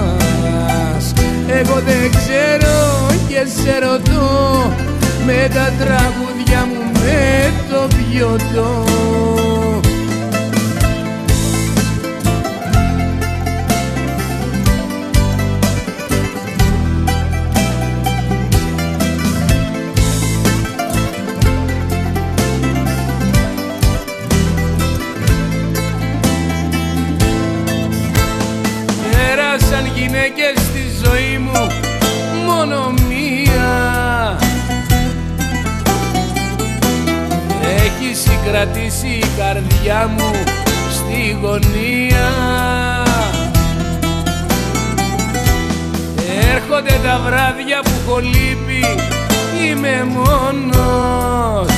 Εγώ 1.48 1.82
δεν 1.86 2.10
ξέρω 2.10 3.08
και 3.28 3.46
σε 3.62 3.80
ρωτώ 3.80 4.74
με 5.26 5.50
τα 5.54 5.74
τραγούδια 5.80 6.66
μου 6.66 6.92
με 6.94 7.52
το 7.70 7.88
πιωτό 7.88 8.84
Έχει 38.62 38.68
συγκρατήσει 38.68 39.08
η 39.08 39.26
καρδιά 39.38 40.12
μου 40.18 40.32
στη 40.92 41.38
γωνία. 41.42 42.30
Έρχονται 46.54 47.00
τα 47.04 47.22
βράδια 47.26 47.80
που 47.84 47.92
έχω 48.06 48.20
λείπει 48.20 48.86
είμαι 49.64 50.04
μόνος. 50.04 51.74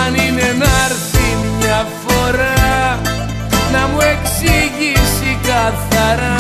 Αν 0.06 0.14
είναι 0.14 0.56
να 0.60 0.70
έρθει 0.86 1.38
μια 1.60 1.88
φορά 2.06 3.00
να 3.72 3.88
μου 3.88 4.00
εξηγήσει 4.02 5.01
καθαρά 5.48 6.36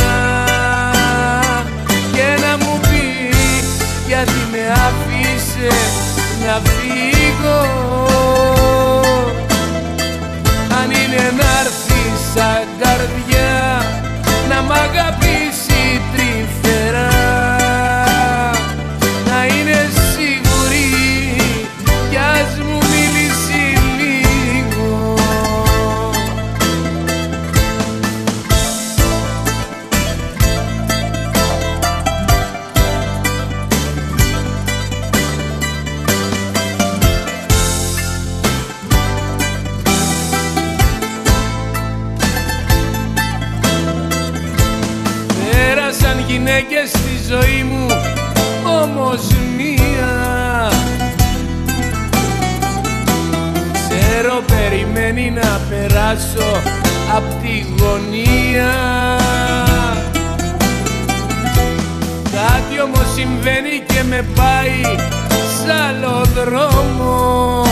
και 2.13 2.27
να 2.43 2.57
μου 2.57 2.79
πεις 2.81 3.67
γιατί 4.07 4.47
με 4.51 4.63
άφησες 4.87 5.93
να 6.45 6.61
φύγω. 6.69 7.61
Αν 10.81 10.91
είναι 10.91 11.33
να 11.37 11.59
έρθεις 11.59 12.19
σαν 12.33 12.63
καρδιά 12.81 13.81
να 14.49 14.61
μ' 14.61 14.71
αγαπήσει 14.71 15.20
και 63.93 64.03
με 64.09 64.25
πάει 64.35 64.95
σ' 65.55 65.69
άλλο 65.87 66.25
δρόμο. 66.35 67.65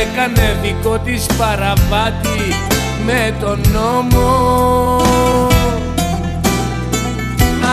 Έκανε 0.00 0.56
δικό 0.62 0.98
της 0.98 1.26
παραβάτη 1.38 2.54
με 3.06 3.34
τον 3.40 3.60
νόμο. 3.72 5.00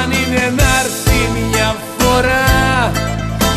Αν 0.02 0.12
είναι 0.12 0.54
να 0.56 0.64
έρθει 0.84 1.42
μια 1.50 1.76
φορά 1.98 2.92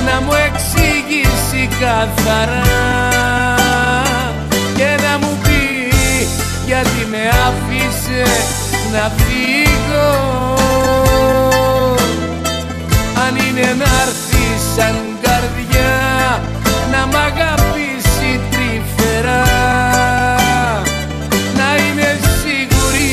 να 0.07 0.21
μου 0.21 0.33
εξηγήσει 0.47 1.69
καθαρά 1.81 2.63
και 4.77 5.03
να 5.03 5.19
μου 5.19 5.39
πει 5.43 5.95
γιατί 6.67 7.07
με 7.11 7.29
άφησε 7.47 8.23
να 8.93 9.13
φύγω 9.17 10.46
αν 13.27 13.37
είναι 13.37 13.75
να 13.79 13.89
έρθει 14.05 14.47
σαν 14.77 14.95
καρδιά 15.23 15.95
να 16.93 17.07
μ' 17.07 17.17
αγαπήσει 17.29 18.41
τρυφερά. 18.51 19.45
Να 21.59 21.69
είναι 21.83 22.19
σίγουρη 22.41 23.11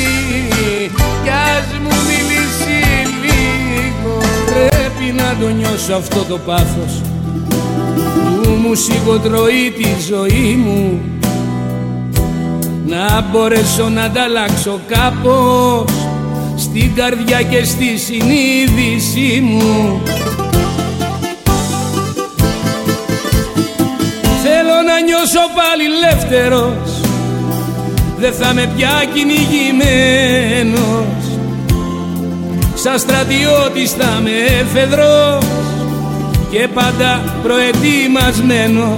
κι 1.24 1.30
ας 1.30 1.68
μου 1.84 1.96
μιλήσει 2.10 2.80
λίγο. 3.26 4.18
Πρέπει 4.46 5.22
να 5.22 5.36
το 5.40 5.54
νιώσω 5.54 5.94
αυτό 5.94 6.24
το 6.24 6.38
πάθος 6.38 7.02
που 8.42 8.50
μου 8.50 8.76
σιγοτροεί 8.76 9.74
τη 9.78 10.02
ζωή 10.08 10.56
μου. 10.66 11.02
Να 12.86 13.22
μπορέσω 13.32 13.90
να 13.90 14.04
ανταλλάξω 14.04 14.80
κάπως 14.88 16.03
στην 16.64 16.96
καρδιά 16.96 17.42
και 17.42 17.64
στη 17.64 17.98
συνείδησή 17.98 19.42
μου. 19.42 20.02
Θέλω 24.44 24.82
να 24.88 25.02
νιώσω 25.02 25.40
πάλι 25.56 25.84
ελεύθερος 25.96 27.02
δεν 28.18 28.34
θα 28.34 28.54
με 28.54 28.72
πια 28.76 29.04
κυνηγημένος. 29.14 31.06
Σαν 32.74 33.00
στρατιώτης 33.00 33.92
θα 33.92 34.20
με 34.24 34.32
εφεδρός 34.62 35.46
και 36.52 36.68
πάντα 36.74 37.24
προετοιμασμένος. 37.44 38.98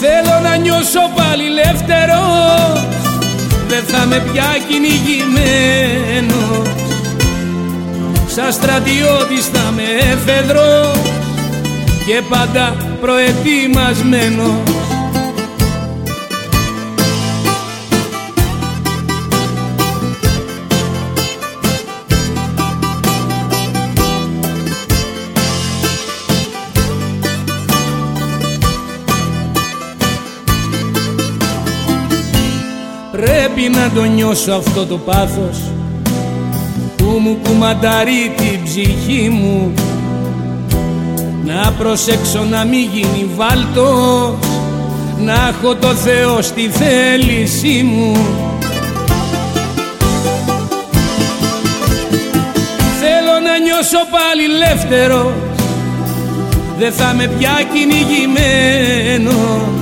Θέλω 0.00 0.40
να 0.42 0.56
νιώσω 0.56 1.10
πάλι 1.16 1.44
ελεύθερος 1.44 2.91
δεν 3.72 3.84
θα 3.86 4.06
με 4.06 4.22
πια 4.32 4.56
κυνηγημένος. 4.68 6.68
Σαν 8.26 8.52
στρατιώτης 8.52 9.46
θα 9.52 9.72
με 9.76 9.82
εφεδρός 10.12 10.98
και 12.06 12.22
πάντα 12.28 12.76
προετοιμασμένος 13.00 14.81
Πρέπει 33.62 33.76
να 33.76 33.90
το 33.90 34.02
νιώσω 34.02 34.52
αυτό 34.52 34.86
το 34.86 34.98
πάθος 34.98 35.58
που 36.96 37.04
μου 37.04 37.38
κουμανταρεί 37.42 38.34
την 38.36 38.62
ψυχή 38.64 39.28
μου. 39.28 39.72
Να 41.44 41.72
προσέξω 41.78 42.44
να 42.50 42.64
μην 42.64 42.88
γίνει 42.92 43.30
βάλτος 43.36 44.34
να 45.18 45.32
έχω 45.32 45.74
το 45.74 45.88
Θεό 45.88 46.42
στη 46.42 46.70
θέλησή 46.70 47.82
μου. 47.82 48.16
Θέλω 53.00 53.40
να 53.44 53.58
νιώσω 53.58 53.98
πάλι 54.10 54.44
ελεύθερος 54.54 55.32
δεν 56.78 56.92
θα 56.92 57.14
με 57.16 57.30
πια 57.38 57.60
κυνηγημένος 57.72 59.81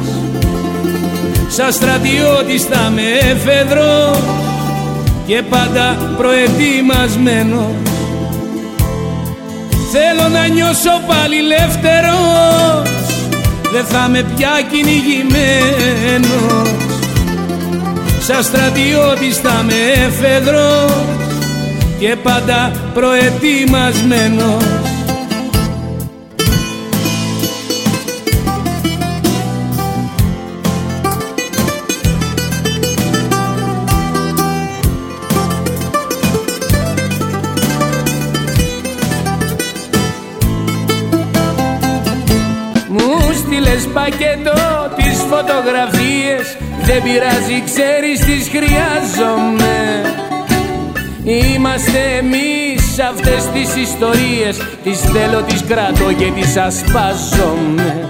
σαν 1.51 1.73
στρατιώτης 1.73 2.63
θα 2.63 2.91
με 2.95 3.03
εφεδρό 3.31 4.17
και 5.27 5.43
πάντα 5.51 5.97
προετοιμασμένο. 6.17 7.75
Θέλω 9.93 10.29
να 10.29 10.47
νιώσω 10.47 11.01
πάλι 11.07 11.37
ελεύθερος 11.39 12.91
δεν 13.73 13.85
θα 13.85 14.09
με 14.09 14.23
πια 14.37 14.51
κυνηγημένος. 14.71 16.69
Σαν 18.21 18.43
στρατιώτης 18.43 19.37
θα 19.37 19.63
με 19.63 19.75
εφεδρό 20.07 21.05
και 21.99 22.17
πάντα 22.23 22.73
προετοιμασμένος 22.95 24.65
πακέτο 44.11 44.61
τις 44.97 45.19
φωτογραφίες. 45.19 46.57
Δεν 46.83 47.03
πειράζει 47.03 47.63
ξέρεις 47.65 48.21
τις 48.21 48.49
χρειάζομαι. 48.49 49.77
Είμαστε 51.25 52.01
εμείς 52.19 52.99
αυτές 53.11 53.43
τις 53.53 53.77
ιστορίες. 53.77 54.57
Τις 54.83 55.01
θέλω, 55.01 55.43
τις 55.43 55.65
κρατώ 55.69 56.13
και 56.13 56.31
τις 56.41 56.57
ασπάζομαι. 56.57 58.09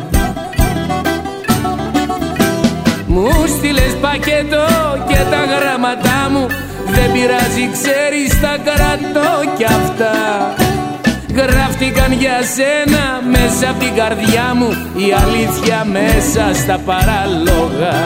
Μου 3.06 3.30
στείλες 3.46 3.96
πακέτο 4.00 4.66
και 5.08 5.18
τα 5.30 5.42
γράμματά 5.52 6.28
μου. 6.30 6.46
Δεν 6.86 7.12
πειράζει 7.12 7.70
ξέρεις 7.72 8.40
τα 8.40 8.56
κρατώ 8.64 9.56
κι 9.56 9.64
αυτά 9.64 10.59
Γράφτηκαν 11.34 12.12
για 12.12 12.38
σένα 12.54 13.22
μέσα 13.30 13.70
από 13.70 13.78
την 13.78 13.94
καρδιά 13.94 14.54
μου 14.54 14.68
Η 14.96 15.12
αλήθεια 15.22 15.84
μέσα 15.84 16.54
στα 16.54 16.78
παράλογα. 16.78 17.96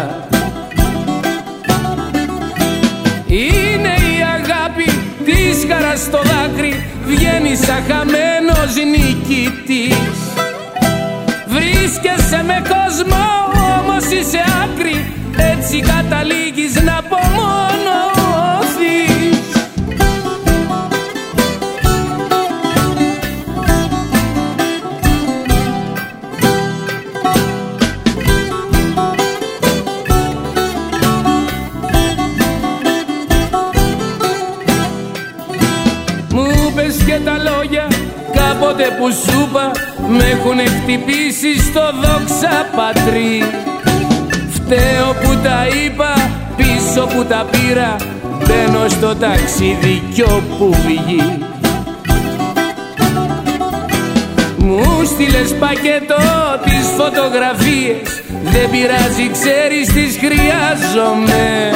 Είναι 3.26 3.94
η 4.12 4.16
αγάπη 4.36 4.84
της 5.24 5.66
χαράς 5.68 6.00
στο 6.00 6.18
δάκρυ 6.18 6.86
Βγαίνει 7.06 7.56
σαν 7.56 7.82
χαμένος 7.88 8.74
νικητής. 8.92 10.18
Βρίσκεσαι 11.46 12.42
με 12.46 12.62
κόσμο 12.68 13.24
όμως 13.78 14.04
είσαι 14.04 14.44
άκρη 14.62 15.12
Έτσι 15.36 15.80
καταλήγεις 15.80 16.82
να 16.82 17.02
πω 17.08 17.24
Τότε 38.76 38.96
που 38.98 39.10
σου 39.12 39.48
είπα 39.48 39.70
με 40.08 40.24
έχουν 40.24 40.58
χτυπήσει 40.58 41.60
στο 41.60 41.80
δόξα 42.02 42.66
πατρί. 42.76 43.42
Φταίω 44.50 45.10
που 45.22 45.38
τα 45.42 45.66
είπα 45.66 46.30
πίσω 46.56 47.06
που 47.06 47.24
τα 47.24 47.46
πήρα 47.50 47.96
Μπαίνω 48.38 48.88
στο 48.88 49.14
ταξίδι 49.14 50.02
κι 50.14 50.22
όπου 50.22 50.74
βγει. 50.86 51.38
Μου 54.56 55.04
στείλες 55.04 55.54
πακέτο 55.58 56.22
τις 56.64 56.86
φωτογραφίες 56.96 58.22
Δεν 58.42 58.70
πειράζει 58.70 59.30
ξέρεις 59.32 59.86
τις 59.92 60.18
χρειάζομαι. 60.18 61.70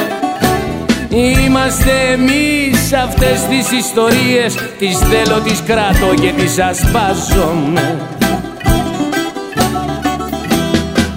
Είμαστε 1.09 1.91
εμείς 2.11 2.78
αυτές 2.93 3.45
τις 3.49 3.71
ιστορίες 3.71 4.55
Τις 4.79 4.97
θέλω, 4.97 5.39
τις 5.41 5.63
κράτω 5.65 6.13
και 6.21 6.31
τις 6.37 6.59
ασπάζομαι. 6.59 7.97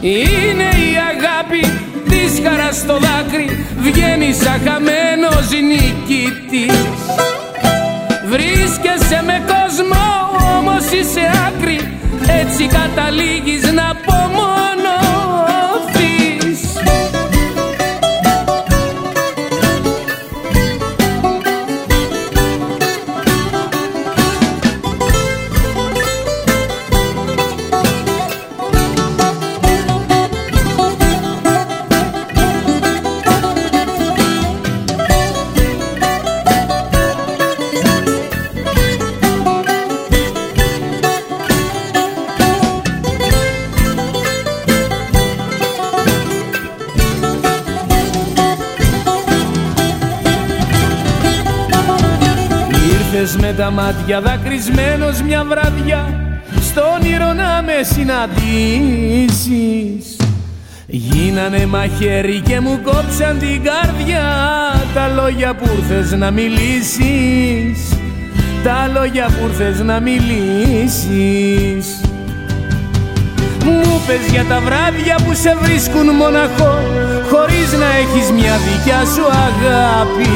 Είναι 0.02 0.68
η 0.88 0.92
αγάπη 1.12 1.80
της 2.08 2.40
χαράς 2.44 2.76
στο 2.76 2.98
δάκρυ 2.98 3.66
Βγαίνει 3.78 4.32
σαν 4.32 4.60
χαμένος 4.64 5.48
νικητής 5.70 6.78
Βρίσκεσαι 8.28 9.22
με 9.26 9.42
κόσμο 9.52 10.04
όμως 10.58 10.84
είσαι 10.92 11.30
άκρη 11.46 11.98
Έτσι 12.40 12.66
καταλήγεις 12.66 13.72
να 13.72 13.91
πω 53.36 53.52
τα 53.56 53.70
μάτια 53.70 54.20
δακρυσμένος 54.20 55.22
μια 55.22 55.44
βραδιά 55.44 56.20
στον 56.60 56.84
όνειρο 56.94 57.32
να 57.32 57.62
με 57.62 57.72
συναντήσεις. 57.82 59.36
Γίνανε 60.86 61.66
μαχαίρι 61.66 62.40
και 62.40 62.60
μου 62.60 62.80
κόψαν 62.82 63.38
την 63.38 63.62
καρδιά 63.62 64.22
τα 64.94 65.08
λόγια 65.08 65.54
που 65.54 65.68
ήρθες 65.76 66.12
να 66.18 66.30
μιλήσεις. 66.30 67.96
Τα 68.64 68.90
λόγια 68.92 69.26
που 69.26 69.46
ήρθες 69.46 69.80
να 69.80 70.00
μιλήσεις. 70.00 71.06
Μου 73.64 73.72
Μου 73.72 74.00
πες 74.06 74.30
για 74.30 74.44
τα 74.44 74.60
βράδια 74.60 75.16
που 75.24 75.34
σε 75.34 75.56
βρίσκουν 75.62 76.06
μοναχό 76.14 76.78
Χωρίς 77.30 77.72
να 77.72 77.86
έχεις 78.02 78.30
μια 78.30 78.56
δικιά 78.66 79.00
σου 79.14 79.24
αγάπη. 79.46 80.34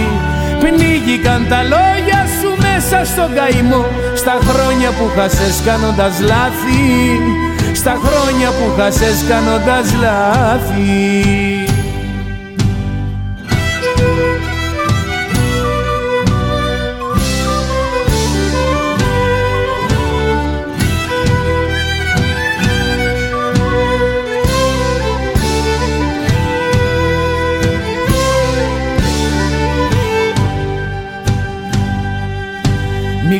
Πνίγηκαν 0.60 1.46
τα 1.48 1.62
λόγια 1.62 1.94
σου 1.94 1.95
μέσα 2.76 3.04
στον 3.04 3.34
καημό 3.34 3.84
Στα 4.14 4.38
χρόνια 4.42 4.90
που 4.90 5.10
χάσες 5.16 5.62
κάνοντας 5.64 6.20
λάθη 6.20 7.20
Στα 7.72 7.94
χρόνια 8.04 8.48
που 8.48 8.80
χάσες 8.80 9.24
κάνοντας 9.28 9.94
λάθη 10.00 11.45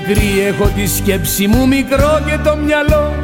Μικρή 0.09 0.47
έχω 0.47 0.71
τη 0.77 0.87
σκέψη 0.87 1.47
μου 1.47 1.67
μικρό 1.67 2.21
και 2.27 2.39
το 2.45 2.57
μυαλό. 2.57 3.15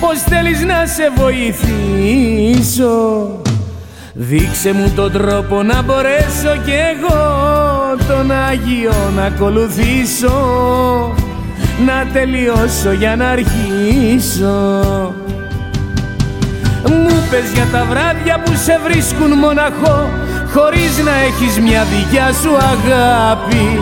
Πώς 0.00 0.22
θέλεις 0.22 0.64
να 0.64 0.86
σε 0.86 1.10
βοηθήσω; 1.16 2.90
Δείξε 4.12 4.72
μου 4.72 4.92
τον 4.96 5.12
τρόπο 5.12 5.62
να 5.62 5.82
μπορέσω 5.82 6.56
κι 6.64 6.72
εγώ 6.72 7.46
τον 8.08 8.30
Άγιο 8.30 9.10
να 9.16 9.24
ακολουθήσω. 9.24 10.36
Να 11.86 12.06
τελειώσω 12.12 12.92
για 12.92 13.16
να 13.16 13.28
αρχίσω. 13.28 14.54
Μου 16.86 17.26
πες 17.30 17.52
για 17.54 17.66
τα 17.72 17.84
βράδια 17.84 18.42
που 18.44 18.52
σε 18.64 18.80
βρίσκουν 18.84 19.32
μοναχό 19.32 20.08
Χωρίς 20.54 20.98
να 21.04 21.14
έχεις 21.14 21.60
μια 21.60 21.84
δικιά 21.84 22.32
σου 22.32 22.56
αγάπη 22.56 23.80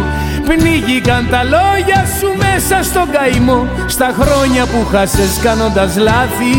Πνίγηκαν 0.49 1.29
τα 1.31 1.43
λόγια 1.45 2.07
σου 2.19 2.29
μέσα 2.37 2.83
στον 2.83 3.11
καημό. 3.11 3.69
Στα 3.87 4.15
χρόνια 4.21 4.67
που 4.67 4.87
χάσες 4.91 5.41
κάνοντας 5.43 5.97
λάθη. 5.97 6.55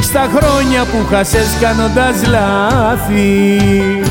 Στα 0.00 0.28
χρόνια 0.34 0.84
που 0.84 1.06
χάσες 1.10 1.56
κάνοντας 1.60 2.26
λάθη 2.26 4.09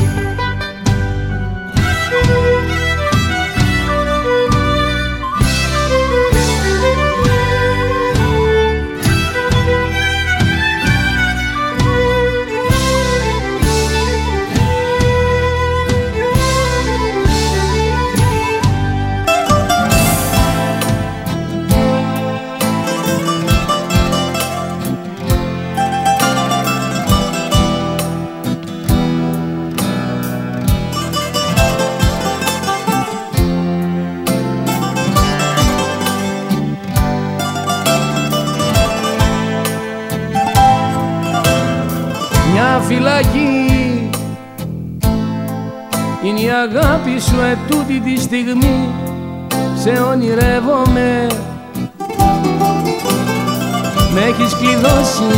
σου 47.20 47.36
ετούτη 47.50 48.00
τη 48.00 48.20
στιγμή 48.20 48.88
Σε 49.76 49.90
ονειρεύομαι. 49.90 51.26
Με 54.14 54.20
έχεις 54.20 54.54
κλειδώσει 54.54 55.34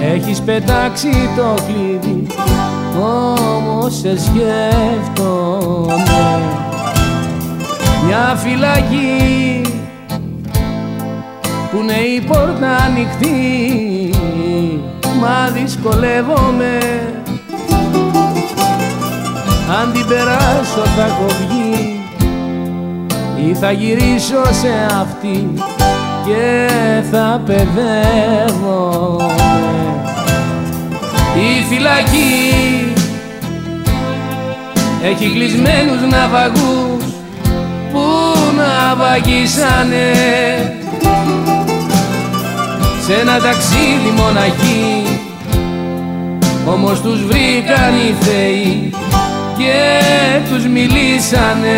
Έχεις 0.00 0.40
πετάξει 0.40 1.10
το 1.36 1.54
κλειδί 1.66 2.26
Όμως 3.02 3.94
σε 3.98 4.18
σκέφτομαι. 4.18 6.02
Μια 8.06 8.36
φυλακή 8.36 9.60
Που 11.70 11.78
είναι 11.82 11.92
η 11.92 12.20
πόρτα 12.20 12.76
ανοιχτή 12.76 14.10
Μα 15.20 15.50
δυσκολεύομαι 15.50 16.78
αν 19.78 19.92
την 19.92 20.06
περάσω 20.06 20.82
θα 20.96 21.04
έχω 21.04 21.26
βγει 21.40 22.00
ή 23.48 23.54
θα 23.54 23.72
γυρίσω 23.72 24.44
σε 24.50 24.86
αυτή 25.00 25.54
και 26.26 26.70
θα 27.10 27.42
παιδεύομαι. 27.46 29.24
Η 31.34 31.64
φυλακή 31.68 32.92
έχει 35.02 35.30
κλεισμένους 35.30 36.00
ναυαγούς 36.10 37.04
που 37.92 38.06
ναυαγίσανε 38.56 40.12
σε 43.04 43.12
ένα 43.20 43.40
ταξίδι 43.40 44.10
μοναχή 44.16 45.18
όμως 46.66 47.00
τους 47.00 47.24
βρήκαν 47.24 47.94
οι 47.94 48.14
θεοί 48.24 48.92
και 49.60 50.40
τους 50.48 50.66
μιλήσανε 50.66 51.76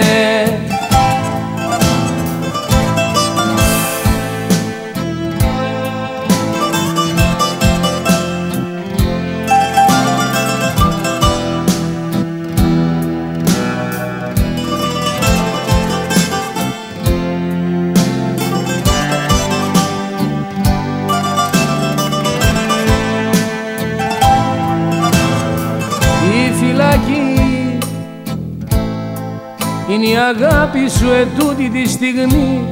η 30.13 30.17
αγάπη 30.17 30.89
σου 30.99 31.11
ετούτη 31.11 31.69
τη 31.69 31.89
στιγμή 31.89 32.65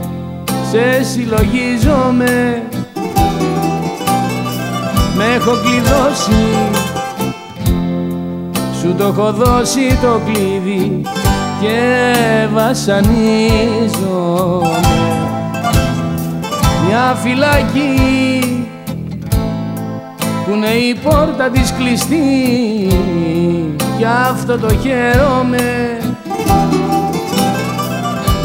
σε 0.71 1.03
συλλογίζομαι. 1.03 2.63
Με 5.17 5.25
έχω 5.35 5.51
κλειδώσει 5.51 6.47
Σου 8.81 8.95
το 8.99 9.05
έχω 9.05 9.33
δώσει 9.33 9.99
το 10.03 10.21
κλειδί 10.27 11.03
και 11.61 12.05
βασανίζομαι. 12.53 13.21
Μια 16.87 17.17
φυλακή 17.23 18.65
που 20.45 20.53
είναι 20.55 20.67
η 20.67 20.95
πόρτα 20.95 21.51
της 21.53 21.73
κλειστή 21.73 22.89
κι 23.99 24.05
αυτό 24.31 24.59
το 24.59 24.69
χαίρομαι 24.83 26.00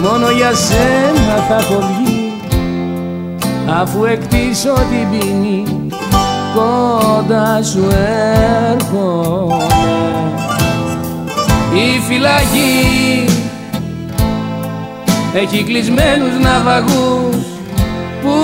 μόνο 0.10 0.30
για 0.30 0.54
σένα 0.54 1.36
θα 1.48 1.56
έχω 1.56 1.80
βγει. 1.80 2.34
Αφού 3.82 4.04
εκτίσω 4.06 4.74
την 4.74 5.20
ποινή 5.20 5.64
κοντά 6.56 7.64
σου 7.64 7.88
έρχομαι. 8.72 9.64
Η 11.74 12.00
φυλακή 12.08 13.26
έχει 15.36 15.64
κλεισμένους 15.64 16.40
ναυαγούς 16.42 17.46
που 18.22 18.36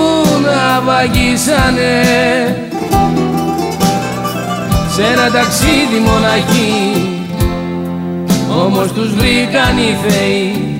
ναυαγίσανε 0.42 2.02
σε 4.94 5.02
ένα 5.02 5.30
ταξίδι 5.30 5.98
μοναχή 6.06 7.12
όμως 8.64 8.92
τους 8.92 9.14
βρήκαν 9.14 9.78
οι 9.78 9.96
θεοί 10.08 10.71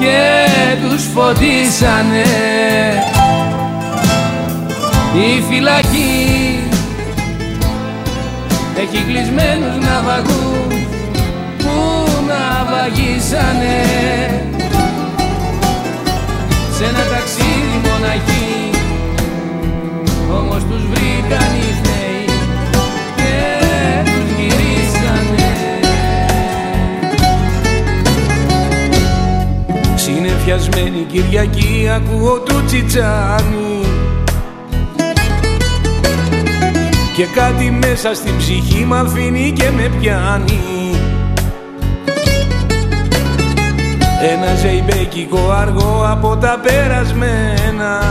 και 0.00 0.76
τους 0.82 1.04
φωτίσανε. 1.14 2.24
Η 5.14 5.42
φυλακή 5.48 6.30
έχει 8.80 9.04
κλεισμένους 9.04 9.76
ναυαγούς 9.84 10.84
που 11.58 11.76
ναυαγίσανε 12.28 13.78
σε 16.76 16.84
ένα 16.84 17.04
ταξίδι 17.12 17.80
μοναχή 17.84 18.70
όμως 20.38 20.62
τους 20.70 20.82
βρήκαν 20.90 21.50
οι 21.60 21.69
Συνεφιασμένη 30.50 31.06
Κυριακή 31.12 31.90
ακούω 31.94 32.38
του 32.38 32.64
τσιτσάνι. 32.66 33.84
Και 37.16 37.24
κάτι 37.34 37.70
μέσα 37.70 38.14
στην 38.14 38.36
ψυχή 38.36 38.84
μ' 38.84 38.94
αφήνει 38.94 39.52
και 39.52 39.70
με 39.76 39.90
πιάνει. 40.00 40.94
Ένα 44.32 44.54
ζεϊμπέκικο 44.54 45.50
αργό 45.50 46.06
από 46.10 46.36
τα 46.36 46.60
περασμένα. 46.62 48.02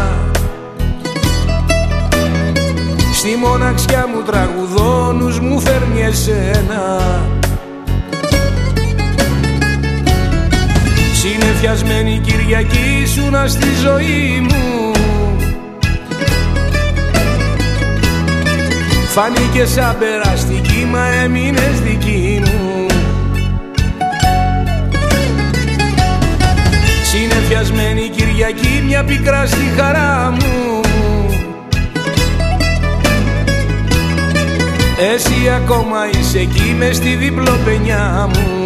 Στη 3.14 3.36
μοναξιά 3.36 4.08
μου 4.14 4.22
τραγουδώνους 4.22 5.40
μου 5.40 5.60
φέρνει 5.60 6.02
εσένα 6.02 7.00
Συνεφιασμένη 11.22 12.20
Κυριακή 12.24 13.06
σου 13.06 13.30
να 13.30 13.48
στη 13.48 13.68
ζωή 13.82 14.40
μου. 14.42 14.92
Φάνηκε 19.08 19.66
σαν 19.66 19.98
περαστική 20.00 20.88
μα 20.92 21.08
έμεινες 21.24 21.80
δική 21.82 22.42
μου. 22.46 22.86
Συνεφιασμένη 27.04 28.10
Κυριακή 28.10 28.84
μια 28.86 29.04
πικρά 29.04 29.46
στη 29.46 29.72
χαρά 29.78 30.32
μου. 30.32 30.82
Εσύ 35.14 35.50
ακόμα 35.56 35.98
είσαι 36.20 36.40
εκεί 36.40 36.76
μες 36.78 36.96
στη 36.96 37.16
διπλοπενιά 37.16 38.30
μου 38.34 38.59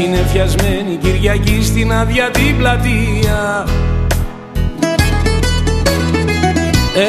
Συνεφιασμένη 0.00 0.96
Κυριακή 0.96 1.62
στην 1.62 1.92
άδεια 1.92 2.30
την 2.30 2.56
πλατεία. 2.56 3.66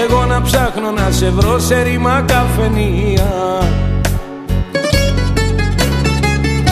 Εγώ 0.04 0.26
να 0.26 0.42
ψάχνω 0.42 0.92
να 0.92 1.12
σε 1.12 1.30
βρω 1.30 1.60
σε 1.60 1.82
ρήμα 1.82 2.24
καφενεία. 2.28 3.62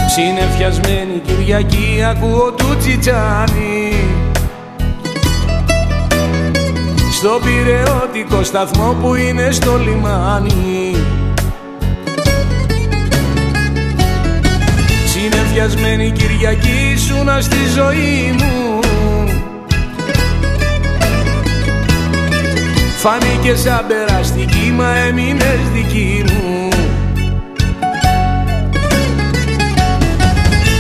Συνεφιασμένη 0.10 1.22
Κυριακή 1.26 2.04
ακούω 2.10 2.52
του 2.52 2.78
τσιτσάνι 2.78 3.94
Στο 7.12 7.40
πυρεώτικο 7.44 8.44
σταθμό 8.44 8.96
που 9.02 9.16
είναι 9.16 9.52
στο 9.52 9.78
λιμάνι 9.78 10.96
Συνεφιασμένη 15.58 16.12
Κυριακή 16.12 16.98
σου 16.98 17.24
να 17.24 17.42
στη 17.42 17.58
ζωή 17.76 18.36
μου. 18.38 18.80
Φάνηκε 22.98 23.56
σαν 23.56 23.86
περαστική 23.88 24.74
μα 24.76 24.96
έμεινες 24.96 25.60
δική 25.74 26.24
μου. 26.28 26.70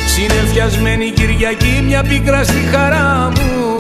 Συνεφιασμένη 0.08 1.10
Κυριακή 1.10 1.84
μια 1.86 2.04
πίκρα 2.04 2.44
στη 2.44 2.60
χαρά 2.72 3.32
μου. 3.36 3.76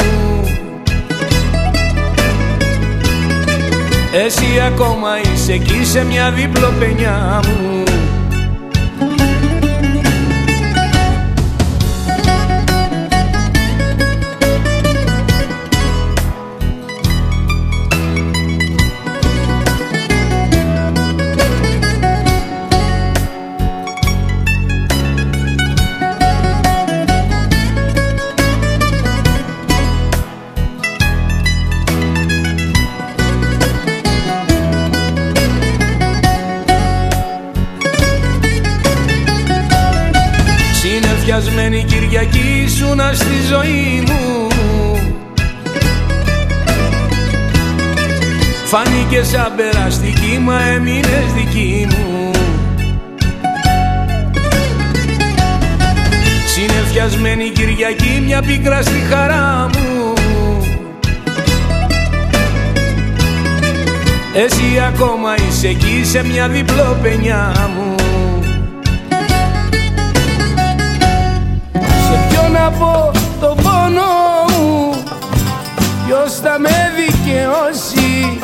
Εσύ 4.25 4.61
ακόμα 4.65 5.09
είσαι 5.33 5.53
εκεί 5.53 5.85
σε 5.85 6.05
μια 6.05 6.31
διπλοπενιά 6.31 7.41
μου 7.47 7.86
Συνεφιασμένη 41.67 41.99
Κυριακή 41.99 42.67
σου 42.77 42.95
να 42.95 43.13
στη 43.13 43.35
ζωή 43.49 44.03
μου. 44.07 44.47
Φάνηκε 48.65 49.23
σαν 49.23 49.53
περαστική 49.55 50.39
μα 50.43 50.61
έμεινες 50.61 51.33
δική 51.35 51.87
μου. 51.89 52.31
Συνεφιασμένη 56.47 57.49
Κυριακή 57.49 58.21
μια 58.25 58.41
πίκρα 58.41 58.81
στη 58.81 58.99
χαρά 59.09 59.69
μου. 59.73 60.13
Εσύ 64.33 64.81
ακόμα 64.87 65.35
είσαι 65.49 65.67
εκεί 65.67 66.01
σε 66.05 66.25
μια 66.25 66.47
διπλοπενιά 66.47 67.69
μου 67.75 67.96
Σε 72.67 72.73
ποιον 72.73 72.81
να 72.81 72.85
πω 72.85 73.11
το 73.39 73.55
πόνο 73.63 74.11
μου. 74.49 75.03
Ποιος 76.05 76.33
θα 76.43 76.59
με 76.59 76.91
δικαιώσει 76.95 78.39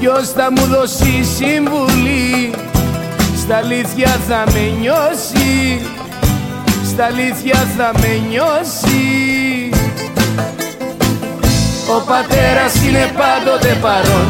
Ποιος 0.00 0.28
θα 0.28 0.50
μου 0.50 0.66
δώσει 0.66 1.24
συμβουλή 1.36 2.54
Στα 3.36 3.56
αλήθεια 3.56 4.18
θα 4.28 4.44
με 4.52 4.60
νιώσει 4.80 5.80
Στα 6.86 7.04
αλήθεια 7.04 7.66
θα 7.76 7.92
με 8.00 8.20
νιώσει. 8.28 9.70
Ο 11.96 12.00
πατέρας 12.06 12.74
είναι 12.86 13.12
πάντοτε 13.16 13.78
παρόν. 13.80 14.28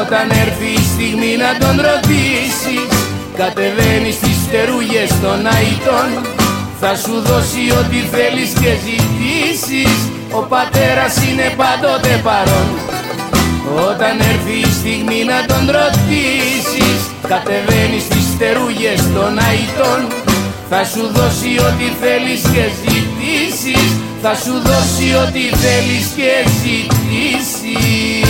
Όταν 0.00 0.30
έρθει 0.30 0.70
η 0.80 0.84
στιγμή 0.94 1.36
να 1.36 1.66
τον 1.66 1.76
ρωτήσεις 1.86 2.88
Κατεβαίνει 3.36 4.12
στις 4.12 4.36
στερούγες 4.46 5.10
των 5.20 5.46
αητών 5.46 6.36
Θα 6.80 6.96
σου 6.96 7.20
δώσει 7.20 7.64
ό,τι 7.80 8.00
θέλεις 8.14 8.52
και 8.60 8.72
ζητήσεις. 8.86 9.96
Ο 10.30 10.40
πατέρας 10.40 11.14
είναι 11.26 11.52
πάντοτε 11.56 12.20
παρόν. 12.22 12.68
Όταν 13.90 14.20
έρθει 14.20 14.58
η 14.68 14.70
στιγμή 14.80 15.24
να 15.24 15.38
τον 15.46 15.64
ρωτήσεις 15.78 16.98
Κατεβαίνεις 17.28 18.02
στις 18.02 18.24
στερούγες 18.34 19.00
των 19.14 19.38
αητών 19.48 20.00
Θα 20.70 20.84
σου 20.84 21.02
δώσει 21.16 21.52
ό,τι 21.68 21.86
θέλεις 22.02 22.40
και 22.52 22.64
ζητήσεις. 22.82 23.86
Θα 24.22 24.34
σου 24.34 24.54
δώσει 24.68 25.06
ό,τι 25.24 25.44
θέλεις 25.56 26.06
και 26.16 26.32
ζητήσεις 26.62 28.25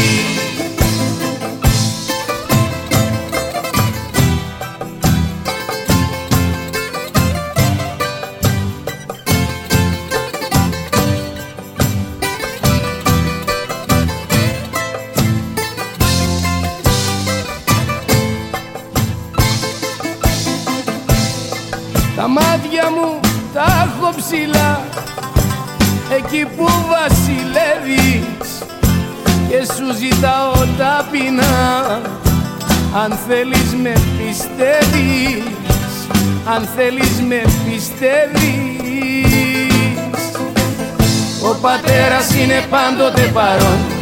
ψηλά. 24.16 24.84
Εκεί 26.16 26.46
που 26.56 26.68
βασιλεύεις 26.92 28.48
Και 29.48 29.58
σου 29.74 29.98
ζητάω 29.98 30.52
ταπεινά. 30.78 32.00
Αν 33.02 33.18
θέλεις 33.28 33.74
με 33.82 33.92
πιστεύεις 34.18 35.42
Αν 36.54 36.68
θέλεις 36.76 37.22
με 37.28 37.42
πιστεύεις. 37.64 38.54
Ο 41.42 41.54
πατέρας 41.60 42.34
είναι 42.34 42.64
πάντοτε 42.70 43.30
παρόν. 43.32 43.96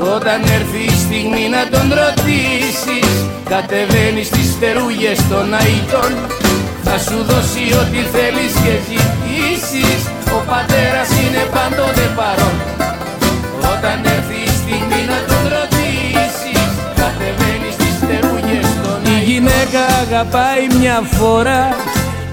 Όταν 0.00 0.40
έρθει 0.40 0.82
η 0.84 0.96
στιγμή 1.04 1.48
να 1.48 1.68
τον 1.70 1.86
ρωτήσεις 2.00 3.10
Κατεβαίνεις 3.48 4.26
στις 4.26 4.54
φτερούγες 4.56 5.18
των 5.28 5.54
αητών 5.54 6.12
Θα 6.82 6.98
σου 6.98 7.24
δώσει 7.28 7.64
ό,τι 7.80 8.00
θέλεις 8.14 8.52
και 8.64 8.74
ζητήσεις 8.88 9.17
Ο 10.36 10.42
πατέρας 10.46 11.08
είναι 11.22 11.42
πάντοτε 11.54 12.06
παρόν. 12.16 12.56
Όταν 13.72 13.98
έρθεις 14.04 14.52
η 14.52 14.56
στιγμή 14.62 15.00
να 15.10 15.18
τον 15.28 15.42
ρωτήσεις 15.54 16.62
Κατεβαίνεις 17.00 17.74
στις 17.78 17.94
φτερούγες 18.00 18.68
των 18.82 18.98
αητών 19.04 19.18
Η 19.18 19.24
γυναίκα 19.30 19.82
αγαπάει 20.02 20.78
μια 20.80 21.02
φορά. 21.10 21.76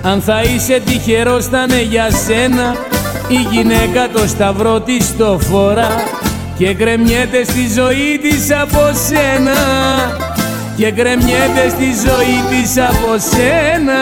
Αν 0.04 0.22
θα 0.22 0.42
είσαι 0.42 0.82
τυχερός 0.86 1.46
θα 1.46 1.66
είναι 1.70 1.82
για 1.82 2.08
σένα. 2.26 2.76
Η 3.28 3.40
γυναίκα 3.52 4.10
το 4.10 4.28
σταυρό 4.28 4.80
της 4.80 5.18
το 5.18 5.40
φορά 5.40 5.92
και 6.58 6.74
γκρεμιέται 6.74 7.44
στη 7.44 7.64
ζωή 7.76 8.20
της 8.22 8.52
από 8.62 8.84
σένα. 9.08 9.60
Και 10.78 10.92
γκρεμιέται 10.92 11.70
στη 11.70 11.90
ζωή 12.06 12.38
της 12.50 12.78
από 12.78 13.12
σένα 13.32 14.02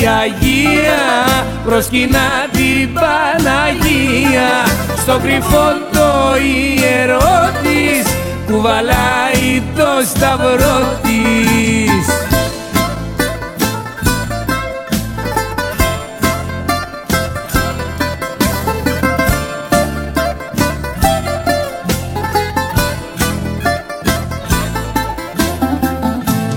η 0.00 0.06
Αγία 0.06 1.44
προσκυνά 1.64 2.28
την 2.52 2.92
Παναγία. 2.92 4.50
Στο 4.96 5.18
κρυφό 5.18 5.68
το 5.92 6.36
ιερό 6.36 7.50
της 7.62 8.12
κουβαλάει 8.46 9.62
το 9.76 10.06
σταυρό 10.14 10.98
της. 11.02 12.06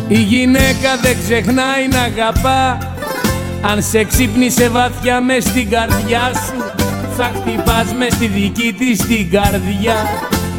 Η 0.07 0.17
γυναίκα 0.17 0.97
δεν 1.01 1.17
ξεχνάει 1.23 1.87
να 1.91 2.01
αγαπά 2.01 2.92
Αν 3.65 3.81
σε 3.81 4.03
ξύπνησε 4.03 4.69
βαθιά 4.69 5.21
μες 5.21 5.43
στην 5.43 5.69
καρδιά 5.69 6.31
σου 6.33 6.63
Θα 7.17 7.31
χτυπάς 7.35 7.93
μες 7.97 8.13
στη 8.13 8.27
δική 8.27 8.73
της 8.73 8.99
την 8.99 9.31
καρδιά. 9.31 9.95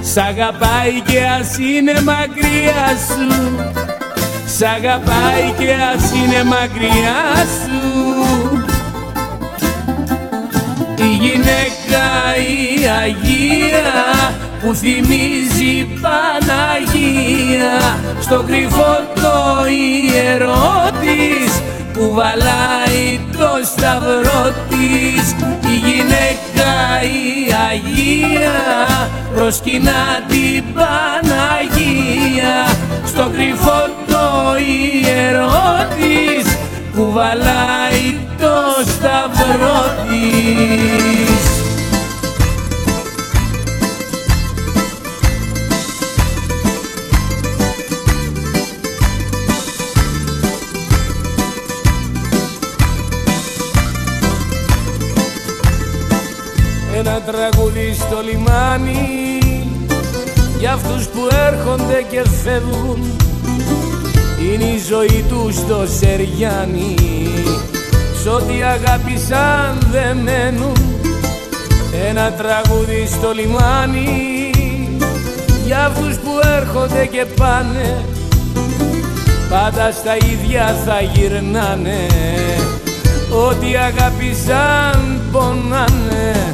Σ' 0.00 0.16
αγαπάει 0.16 1.00
και 1.06 1.18
ας 1.40 1.58
είναι 1.58 1.92
μακριά 2.02 2.86
σου. 3.08 3.54
Σ' 4.56 4.62
αγαπάει 4.62 5.54
και 5.58 5.72
ας 5.94 6.10
είναι 6.12 6.44
μακριά 6.44 7.46
σου. 7.60 7.82
Η 10.96 11.16
γυναίκα 11.20 12.04
η 12.36 12.88
Αγία 13.02 14.34
που 14.60 14.74
θυμίζει 14.74 15.86
Παναγία. 16.00 17.98
Στο 18.20 18.42
κρυφό 18.46 18.96
το 19.14 19.66
ιερό 19.66 20.90
της 21.00 21.62
που 21.94 22.14
βαλάει 22.14 23.20
το 23.32 23.50
σταυρό 23.64 24.54
της. 24.68 25.34
Η 25.72 25.76
γυναίκα 25.86 26.72
η 27.02 27.52
Αγία 27.70 28.58
προσκυνά 29.34 30.04
την 30.28 30.64
Παναγία 30.74 32.56
στο 33.06 33.30
κρυφό 33.32 33.88
το 34.06 34.56
ιερό 34.56 35.86
της 35.96 36.56
που 36.94 37.12
βαλάει 37.12 38.18
το 38.38 38.90
σταυρό 38.90 39.94
της 40.08 41.63
τραγούδι 57.26 57.94
στο 57.94 58.20
λιμάνι. 58.22 59.38
Για 60.58 60.72
αυτούς 60.72 61.06
που 61.06 61.28
έρχονται 61.46 62.04
και 62.10 62.22
φεύγουν 62.44 62.98
είναι 64.40 64.64
η 64.64 64.78
ζωή 64.88 65.24
τους 65.28 65.54
στο 65.54 65.84
Σεριάνι. 65.98 66.94
Σ' 68.22 68.26
ό,τι 68.26 68.62
αγάπησαν 68.62 69.78
δεν 69.90 70.16
μένουν 70.16 70.76
ένα 72.08 72.32
τραγούδι 72.32 73.06
στο 73.06 73.32
λιμάνι. 73.32 74.50
Για 75.66 75.84
αυτούς 75.84 76.16
που 76.16 76.30
έρχονται 76.56 77.06
και 77.06 77.24
πάνε 77.36 78.04
πάντα 79.50 79.92
στα 79.92 80.16
ίδια 80.16 80.76
θα 80.84 81.00
γυρνάνε. 81.00 82.06
Ό,τι 83.48 83.76
αγάπησαν 83.76 85.20
πονάνε 85.32 86.53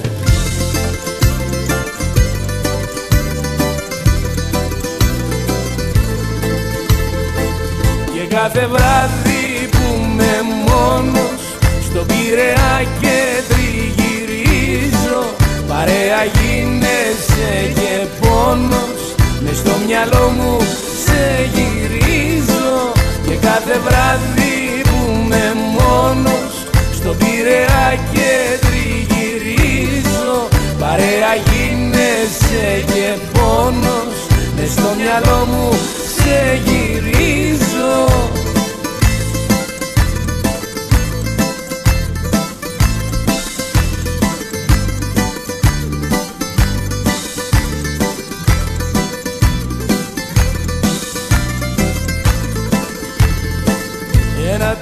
κάθε 8.30 8.66
βράδυ 8.66 9.68
που 9.70 10.06
με 10.16 10.34
μόνος 10.66 11.40
στον 11.84 12.06
Πειραιά 12.06 12.74
και 13.00 13.18
τριγυρίζω. 13.48 15.22
Παρέα 15.68 16.22
γίνεσαι 16.34 17.50
και 17.74 18.06
πόνος 18.20 19.00
μες 19.44 19.56
στο 19.56 19.72
μυαλό 19.86 20.28
μου 20.36 20.56
σε 21.04 21.50
γυρίζω. 21.54 22.92
Και 23.26 23.34
κάθε 23.46 23.78
βράδυ 23.86 24.80
που 24.82 25.26
με 25.28 25.44
μόνος 25.78 26.52
στον 26.94 27.16
Πειραιά 27.16 27.98
και 28.12 28.30
τριγυρίζω. 28.66 30.48
Παρέα 30.78 31.32
γίνεσαι 31.48 32.84
και 32.86 33.06
πόνος 33.32 34.14
μες 34.56 34.70
στο 34.70 34.94
μυαλό 34.98 35.46
μου 35.50 35.72
σε 36.16 36.60
γυρίζω 36.64 38.09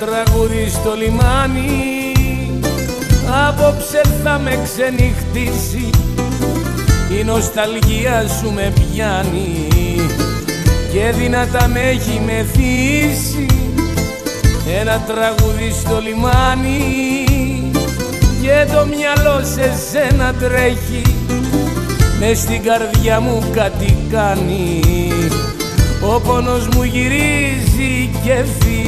τραγούδι 0.00 0.68
στο 0.70 0.94
λιμάνι. 0.94 2.12
Απόψε 3.48 4.02
θα 4.22 4.38
με 4.38 4.58
ξενυχτήσει 4.64 5.90
Η 7.20 7.24
νοσταλγία 7.24 8.24
σου 8.40 8.52
με 8.52 8.72
πιάνει. 8.74 9.68
Και 10.92 11.12
δυνατά 11.18 11.68
με 11.68 11.80
έχει 11.80 12.20
μεθύσει 12.26 13.46
ένα 14.80 15.04
τραγούδι 15.06 15.72
στο 15.80 16.00
λιμάνι. 16.00 17.24
Και 18.42 18.72
το 18.72 18.86
μυαλό 18.86 19.44
σε 19.54 19.72
σένα 19.90 20.34
τρέχει 20.34 21.02
μες 22.20 22.38
στην 22.38 22.62
καρδιά 22.62 23.20
μου 23.20 23.50
κάτι 23.52 23.96
κάνει. 24.10 24.80
Ο 26.14 26.20
πόνος 26.20 26.68
μου 26.68 26.82
γυρίζει 26.82 28.10
και 28.24 28.44
φύγει 28.60 28.87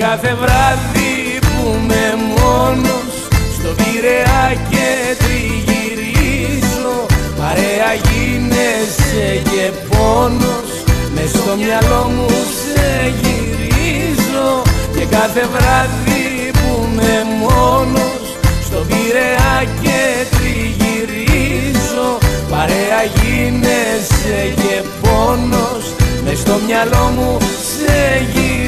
κάθε 0.00 0.34
βράδυ 0.34 1.38
που 1.40 1.78
με 1.88 2.04
μόνος 2.36 3.12
στο 3.56 3.68
Πειραιά 3.78 4.44
και 4.70 4.88
τριγυρίζω. 5.22 7.06
Παρέα 7.38 7.92
γίνεσαι 8.04 9.42
και 9.50 9.64
πόνος 9.88 10.70
μες 11.14 11.30
στο 11.30 11.56
μυαλό 11.56 12.02
μου 12.14 12.28
σε 12.60 13.14
γυρίζω. 13.20 14.62
Και 14.96 15.04
κάθε 15.16 15.48
βράδυ 15.54 16.50
που 16.52 16.88
με 16.94 17.14
μόνος 17.40 18.24
στο 18.64 18.78
Πειραιά 18.88 19.64
και 19.82 20.00
τριγυρίζω. 20.36 22.18
Παρέα 22.50 23.02
γίνεσαι 23.16 24.38
και 24.56 24.82
πόνος 25.00 25.84
μες 26.24 26.38
στο 26.38 26.60
μυαλό 26.66 27.12
μου 27.16 27.38
σε 27.76 28.26
γυρίζω 28.32 28.59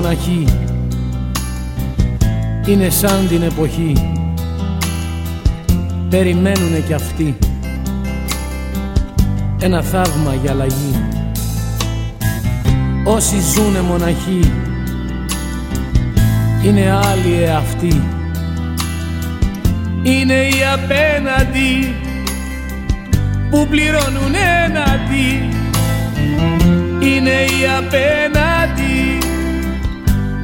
ζουνε 0.00 0.08
μοναχοί 0.08 0.44
είναι 2.66 2.88
σαν 2.90 3.28
την 3.28 3.42
εποχή. 3.42 3.92
Περιμένουνε 6.08 6.78
κι 6.86 6.92
αυτοί. 6.92 7.38
Ένα 9.60 9.82
θαύμα 9.82 10.34
για 10.42 10.50
αλλαγή. 10.50 11.04
Όσοι 13.04 13.36
ζουνε 13.40 13.80
μοναχοί 13.80 14.52
είναι 16.64 16.90
άλλοι 16.90 17.42
εαυτοί. 17.42 18.02
Είναι 20.02 20.34
οι 20.34 20.64
απέναντι 20.74 21.94
που 23.50 23.66
πληρώνουν 23.70 24.34
έναντι 24.64 25.48
είναι 27.00 27.30
οι 27.30 27.66
απέναντι 27.78 29.09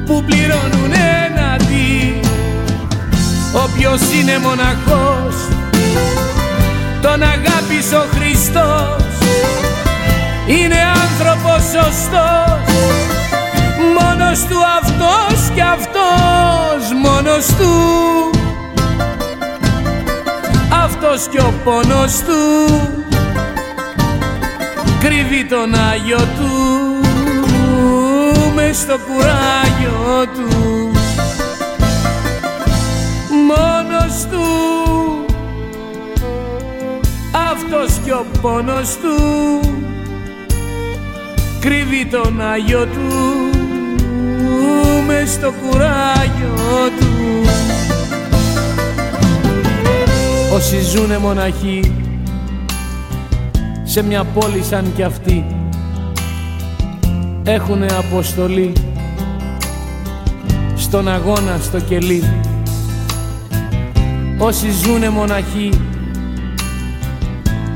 που 0.07 0.23
πληρώνουν 0.23 0.91
έναντι. 1.25 2.19
Όποιος 3.53 4.01
είναι 4.13 4.37
μοναχός 4.37 5.35
τον 7.01 7.21
αγάπησε 7.21 7.95
ο 7.95 8.05
Χριστός. 8.15 9.05
Είναι 10.47 10.75
άνθρωπος 11.03 11.63
σωστός 11.63 12.75
μόνος 13.99 14.39
του 14.39 14.57
αυτός 14.79 15.49
και 15.55 15.61
αυτός 15.61 16.91
μόνος 17.03 17.45
του. 17.45 17.73
Αυτός 20.83 21.27
και 21.31 21.39
ο 21.39 21.53
πόνος 21.63 22.13
του 22.17 22.79
κρύβει 24.99 25.45
τον 25.45 25.75
Άγιο 25.91 26.17
του. 26.17 26.86
μες 26.86 26.86
στο 28.77 28.97
κουράγιο 29.07 30.25
του. 30.35 30.91
Μόνος 33.47 34.25
του. 34.31 34.45
Αυτός 37.51 37.99
και 38.05 38.11
ο 38.11 38.25
πόνος 38.41 38.97
του. 38.97 39.15
Κρύβει 41.59 42.05
τον 42.05 42.41
Άγιο 42.41 42.85
του. 42.85 43.15
Μες 45.07 45.29
στο 45.31 45.53
κουράγιο 45.61 46.89
του. 46.99 47.07
Όσοι 50.53 50.81
ζουνε 50.81 51.17
μοναχοί 51.17 51.93
σε 53.83 54.03
μια 54.03 54.23
πόλη 54.23 54.63
σαν 54.63 54.91
κι 54.95 55.03
αυτή 55.03 55.56
έχουνε 57.47 57.85
αποστολή 57.97 58.73
στον 60.75 61.07
αγώνα 61.07 61.57
στο 61.61 61.79
κελί. 61.79 62.23
Όσοι 64.37 64.71
ζουνε 64.71 65.09
μοναχοί 65.09 65.69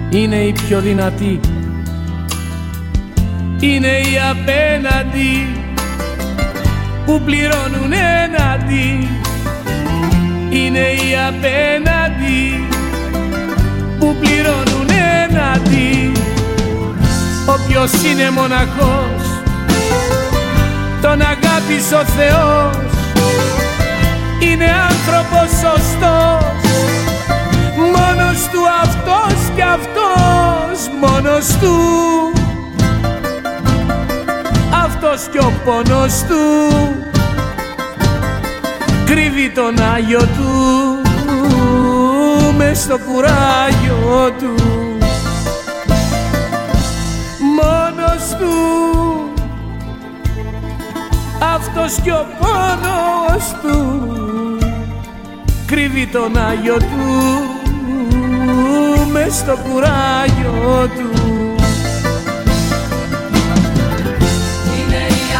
είναι 0.09 0.35
οι 0.35 0.51
πιο 0.51 0.79
δυνατοί. 0.79 1.39
Είναι 3.59 3.87
οι 3.87 4.19
απέναντι 4.31 5.47
που 7.05 7.21
πληρώνουν 7.25 7.93
έναντι. 7.93 9.07
Είναι 10.49 10.79
οι 10.79 11.15
απέναντι 11.27 12.67
που 13.99 14.15
πληρώνουν 14.19 14.89
έναντι. 15.29 16.11
Όποιος 17.47 17.91
είναι 18.03 18.29
μοναχός 18.29 19.20
τον 21.61 21.69
αγάπησε 21.69 21.95
ο 21.95 22.05
Θεός. 22.05 22.91
Είναι 24.39 24.65
άνθρωπος 24.89 25.49
σωστός. 25.49 26.71
Μόνος 27.77 28.47
του 28.51 28.59
αυτός 28.81 29.49
και 29.55 29.63
αυτός 29.63 30.89
μόνος 31.01 31.47
του. 31.61 31.75
Αυτός 34.85 35.27
και 35.31 35.39
ο 35.39 35.53
πόνος 35.65 36.23
του. 36.27 36.43
Κρύβει 39.05 39.49
τον 39.49 39.73
Άγιο 39.95 40.19
του 40.19 40.51
μες 42.57 42.79
στο 42.79 42.97
κουράγιο 42.97 44.31
του. 44.39 44.55
Μόνος 47.55 48.35
του 48.39 49.00
αυτός 51.41 51.93
κι 52.03 52.09
ο 52.09 52.25
πόνος 52.39 53.55
του 53.61 54.01
κρύβει 55.65 56.07
τον 56.07 56.37
Άγιο 56.37 56.77
του 56.77 57.41
μες 59.11 59.35
στο 59.35 59.57
κουράγιο 59.57 60.89
του. 60.95 61.09
Έχει 64.93 65.31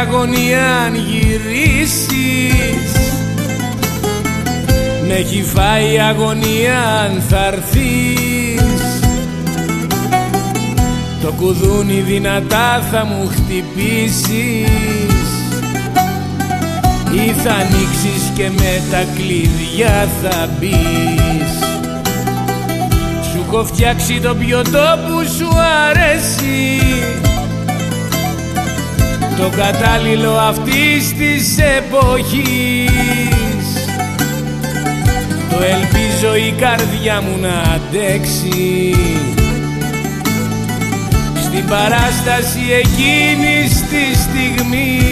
αγωνία 0.00 0.76
αν 0.76 0.94
γυρίσεις. 0.94 2.08
Με 5.08 5.14
έχει 5.14 5.42
φάει 5.42 6.00
αγωνία 6.00 6.78
αν 6.78 7.22
θα 7.28 7.54
Το 11.22 11.32
κουδούνι 11.32 12.00
δυνατά 12.00 12.82
θα 12.90 13.04
μου 13.04 13.28
χτυπήσεις. 13.28 14.68
Ή 17.12 17.32
θα 17.42 17.52
ανοίξεις 17.52 18.32
και 18.34 18.50
με 18.50 18.82
τα 18.90 19.04
κλειδιά 19.14 20.08
θα 20.22 20.48
μπεις. 20.58 21.52
Σου 23.30 23.44
έχω 23.46 23.64
φτιάξει 23.64 24.20
το 24.20 24.34
πιωτό 24.34 24.98
που 25.06 25.24
σου 25.38 25.48
αρέσει 25.88 26.80
το 29.38 29.50
κατάλληλο 29.56 30.32
αυτής 30.32 31.14
της 31.14 31.58
εποχής. 31.76 32.88
Το 35.50 35.56
ελπίζω 35.62 36.36
η 36.36 36.54
καρδιά 36.58 37.20
μου 37.20 37.38
να 37.40 37.72
αντέξει. 37.74 38.94
Στην 41.42 41.66
παράσταση 41.68 42.60
εκείνης 42.82 43.70
της 43.70 44.18
στιγμής 44.22 45.08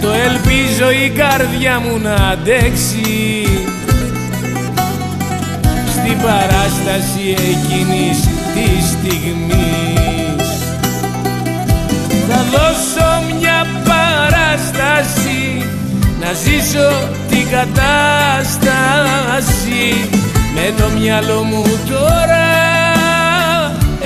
το 0.00 0.08
ελπίζω 0.12 0.90
η 0.90 1.10
καρδιά 1.10 1.80
μου 1.80 1.98
να 2.02 2.14
αντέξει. 2.14 3.46
Στην 5.90 6.16
παράσταση 6.22 7.28
εκείνης 7.28 8.18
της 8.54 8.88
στιγμής 8.90 9.87
θα 12.28 12.44
δώσω 12.52 13.08
μια 13.38 13.66
παράσταση 13.84 15.64
να 16.20 16.32
ζήσω 16.32 16.88
την 17.28 17.48
κατάσταση. 17.50 18.58
Με 20.54 20.72
το 20.76 20.88
μυαλό 20.98 21.42
μου 21.42 21.62
τώρα 21.88 22.48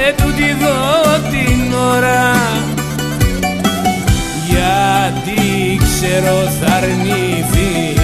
ετούτη 0.08 0.56
δω 0.60 1.18
την 1.30 1.72
ώρα. 1.94 2.34
Γιατί 4.48 5.40
ξέρω 5.78 6.36
θα 6.60 6.72
αρνηθεί 6.74 8.01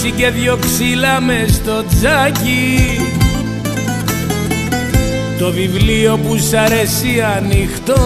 έχω 0.00 0.08
ρίξει 0.08 0.22
και 0.22 0.30
δυο 0.30 0.56
ξύλα 0.56 1.20
μες 1.20 1.54
στο 1.54 1.84
τζάκι. 1.88 3.00
Το 5.38 5.50
βιβλίο 5.50 6.18
που 6.18 6.36
σ' 6.36 6.52
αρέσει 6.52 7.22
ανοιχτό. 7.36 7.98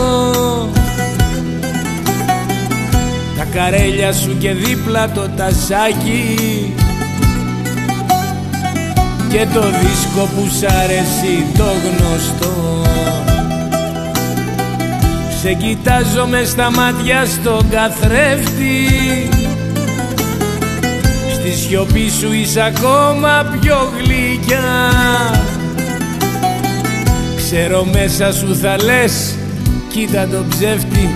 Τα 3.36 3.44
καρέλια 3.44 4.12
σου 4.12 4.36
και 4.38 4.52
δίπλα 4.52 5.10
το 5.10 5.28
τασάκι. 5.36 6.74
Και 9.30 9.46
το 9.54 9.60
δίσκο 9.60 10.28
που 10.36 10.48
σ' 10.58 10.72
αρέσει 10.82 11.44
το 11.56 11.64
γνωστό. 11.64 12.82
Σε 15.40 15.52
κοιτάζω 15.52 16.26
μες 16.26 16.48
στα 16.48 16.70
μάτια 16.70 17.26
στον 17.26 17.68
καθρέφτη 17.70 19.43
Στη 21.46 21.52
σιωπή 21.52 22.10
σου 22.20 22.32
είσαι 22.32 22.62
ακόμα 22.62 23.58
πιο 23.60 23.92
γλυκιά. 23.96 24.90
Ξέρω 27.36 27.84
μέσα 27.84 28.32
σου 28.32 28.56
θα 28.56 28.76
λες 28.82 29.34
κοίτα 29.92 30.28
το 30.28 30.44
ψεύτη. 30.48 31.10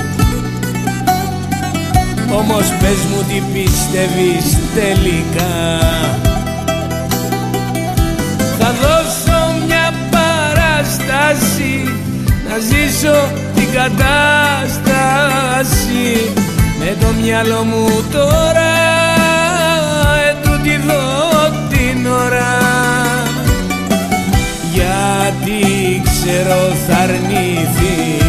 Όμως 2.33 2.73
πες 2.81 2.99
μου 3.11 3.25
τι 3.29 3.43
πιστεύεις 3.53 4.57
τελικά. 4.75 5.79
Θα 8.59 8.75
δώσω 8.83 9.39
μια 9.67 9.95
παράσταση 10.11 11.75
Να 12.49 12.59
ζήσω 12.59 13.17
την 13.55 13.69
κατάσταση. 13.73 14.93
Με 16.79 16.97
το 17.01 17.07
μυαλό 17.23 17.63
μου 17.65 18.05
τώρα 18.13 18.98
ετούτη 20.89 20.93
δω 20.93 21.66
την 21.69 22.06
ώρα. 22.06 22.56
Γιατί 24.73 26.02
ξέρω 26.05 26.74
θα 26.86 26.97
αρνηθεί 26.97 28.28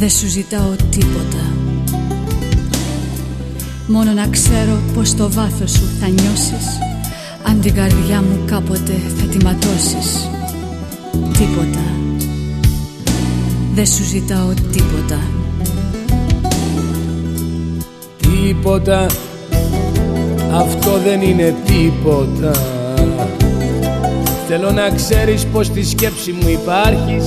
Δεν 0.00 0.10
σου 0.10 0.26
ζητάω 0.26 0.70
τίποτα. 0.90 1.52
Μόνο 3.86 4.12
να 4.12 4.26
ξέρω 4.26 4.78
πως 4.94 5.14
το 5.14 5.30
βάθος 5.30 5.70
σου 5.70 5.88
θα 6.00 6.08
νιώσεις. 6.08 6.78
Αν 7.42 7.60
την 7.60 7.74
καρδιά 7.74 8.22
μου 8.22 8.44
κάποτε 8.46 8.92
θα 9.18 9.26
τη 9.26 9.44
ματώσεις. 9.44 10.30
Τίποτα. 11.12 11.84
Δεν 13.74 13.86
σου 13.86 14.04
ζητάω 14.04 14.48
τίποτα. 14.72 15.20
Τίποτα. 18.16 19.06
Αυτό 20.52 20.98
δεν 21.04 21.20
είναι 21.20 21.54
τίποτα. 21.64 22.50
Θέλω 24.48 24.70
να 24.70 24.90
ξέρεις 24.90 25.46
πως 25.46 25.66
στη 25.66 25.84
σκέψη 25.84 26.32
μου 26.32 26.48
υπάρχεις 26.48 27.24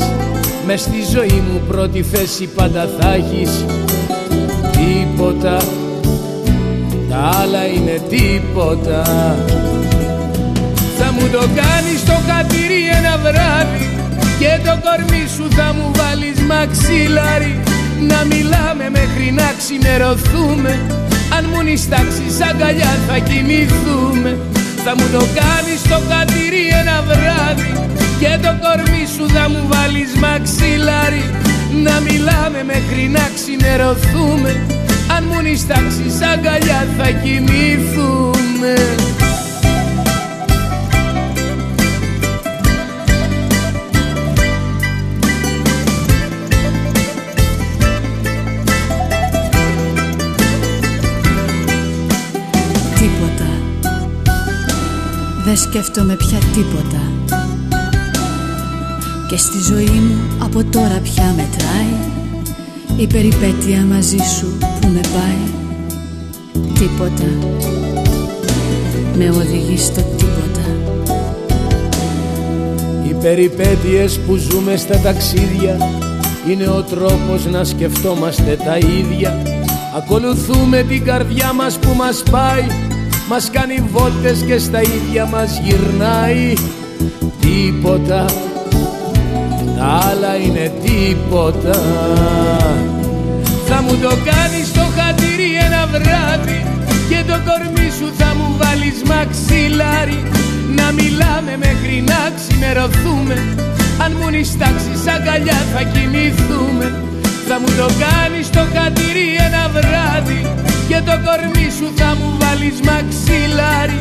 μες 0.65 0.81
στη 0.81 1.01
ζωή 1.11 1.43
μου 1.51 1.61
πρώτη 1.67 2.03
θέση 2.03 2.45
πάντα 2.55 2.89
θα 2.99 3.13
έχεις. 3.13 3.65
Τίποτα. 4.71 5.57
Τα 7.09 7.31
άλλα 7.41 7.65
είναι 7.65 8.01
τίποτα. 8.09 9.01
Θα 10.97 11.11
μου 11.11 11.27
το 11.31 11.39
κάνεις 11.39 12.05
το 12.05 12.17
χατήρι 12.27 12.81
ένα 12.97 13.17
βράδυ 13.17 13.89
Και 14.39 14.59
το 14.65 14.73
κορμί 14.85 15.25
σου 15.35 15.47
θα 15.55 15.73
μου 15.73 15.91
βάλεις 15.95 16.39
μαξιλάρι. 16.39 17.59
Να 18.09 18.25
μιλάμε 18.31 18.89
μέχρι 18.89 19.31
να 19.31 19.53
ξημερωθούμε. 19.57 20.81
Αν 21.37 21.45
μου 21.53 21.61
νιστάξεις 21.61 22.41
αγκαλιά 22.49 22.93
θα 23.07 23.17
κοιμηθούμε. 23.17 24.37
Θα 24.85 24.91
μου 24.97 25.07
το 25.11 25.19
κάνεις 25.39 25.81
το 25.89 25.99
χατήρι 26.09 26.63
ένα 26.81 27.03
βράδυ 27.07 27.92
και 28.23 28.37
το 28.41 28.55
κορμί 28.61 29.05
σου 29.15 29.29
θα 29.29 29.49
μου 29.49 29.67
βάλεις 29.67 30.15
μαξιλάρι. 30.15 31.23
Να 31.83 31.99
μιλάμε 31.99 32.63
μέχρι 32.63 33.09
να 33.09 33.29
ξημερωθούμε. 33.35 34.65
Αν 35.17 35.23
μου 35.29 35.41
νιστάξεις 35.41 36.21
αγκαλιά 36.21 36.87
θα 36.97 37.11
κοιμηθούμε. 37.11 38.73
Τίποτα. 52.95 53.49
Δεν 55.45 55.57
σκέφτομαι 55.57 56.15
πια 56.15 56.37
τίποτα 56.53 57.42
και 59.33 59.39
στη 59.39 59.59
ζωή 59.59 59.99
μου 59.99 60.43
από 60.43 60.63
τώρα 60.63 60.99
πια 61.03 61.33
μετράει 61.35 61.93
Η 62.97 63.07
περιπέτεια 63.07 63.85
μαζί 63.89 64.17
σου 64.17 64.57
που 64.59 64.87
με 64.87 65.01
πάει. 65.13 65.43
Τίποτα 66.73 67.23
Με 69.17 69.29
οδηγεί 69.29 69.77
στο 69.77 70.01
τίποτα. 70.01 70.65
Οι 73.07 73.13
περιπέτειες 73.13 74.19
που 74.19 74.35
ζούμε 74.35 74.75
στα 74.75 74.97
ταξίδια 74.97 75.77
Είναι 76.49 76.67
ο 76.67 76.83
τρόπος 76.83 77.45
να 77.45 77.63
σκεφτόμαστε 77.63 78.57
τα 78.65 78.77
ίδια. 78.77 79.41
Ακολουθούμε 79.95 80.83
την 80.83 81.03
καρδιά 81.03 81.53
μας 81.53 81.77
που 81.77 81.93
μας 81.97 82.23
πάει 82.31 82.65
Μας 83.29 83.49
κάνει 83.49 83.83
βόλτες 83.91 84.43
και 84.47 84.57
στα 84.57 84.81
ίδια 84.81 85.25
μας 85.25 85.61
γυρνάει. 85.63 86.53
Τίποτα 87.39 88.25
άλλα 89.83 90.35
είναι 90.35 90.71
τίποτα. 90.83 91.79
Θα 93.67 93.81
μου 93.81 93.97
το 94.01 94.13
κάνεις 94.29 94.71
το 94.73 94.85
χατήρι 94.97 95.49
ένα 95.65 95.85
βράδυ 95.93 96.59
Και 97.09 97.19
το 97.29 97.37
κορμί 97.47 97.89
σου 97.97 98.07
θα 98.17 98.29
μου 98.37 98.55
βάλεις 98.61 98.97
μαξιλάρι. 99.11 100.19
Να 100.77 100.91
μιλάμε 100.91 101.53
μέχρι 101.65 102.03
να 102.11 102.21
ξημερωθούμε. 102.37 103.35
Αν 104.03 104.11
μου 104.19 104.29
νιστάξεις 104.29 105.03
αγκαλιά 105.15 105.59
θα 105.73 105.81
κοιμηθούμε. 105.93 106.87
Θα 107.47 107.55
μου 107.59 107.69
το 107.79 107.87
κάνεις 108.03 108.49
το 108.49 108.63
χατήρι 108.73 109.27
ένα 109.47 109.63
βράδυ 109.75 110.41
Και 110.89 110.99
το 111.07 111.15
κορμί 111.25 111.67
σου 111.77 111.87
θα 111.99 112.09
μου 112.19 112.29
βάλεις 112.41 112.77
μαξιλάρι. 112.87 113.99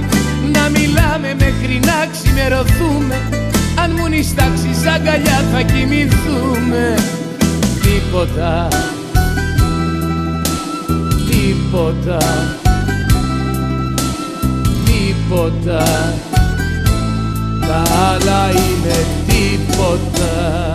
Να 0.55 0.65
μιλάμε 0.77 1.31
μέχρι 1.43 1.77
να 1.89 1.99
ξημερωθούμε 2.13 3.42
αν 3.83 3.93
μου 3.97 4.09
νιστάξεις 4.09 4.87
αγκαλιά 4.87 5.45
θα 5.53 5.63
κοιμηθούμε. 5.63 6.95
Τίποτα. 7.83 8.69
Τίποτα. 11.31 12.19
Τίποτα. 14.85 15.85
Τα 17.61 17.83
άλλα 17.93 18.51
είναι 18.51 19.07
τίποτα 19.27 20.72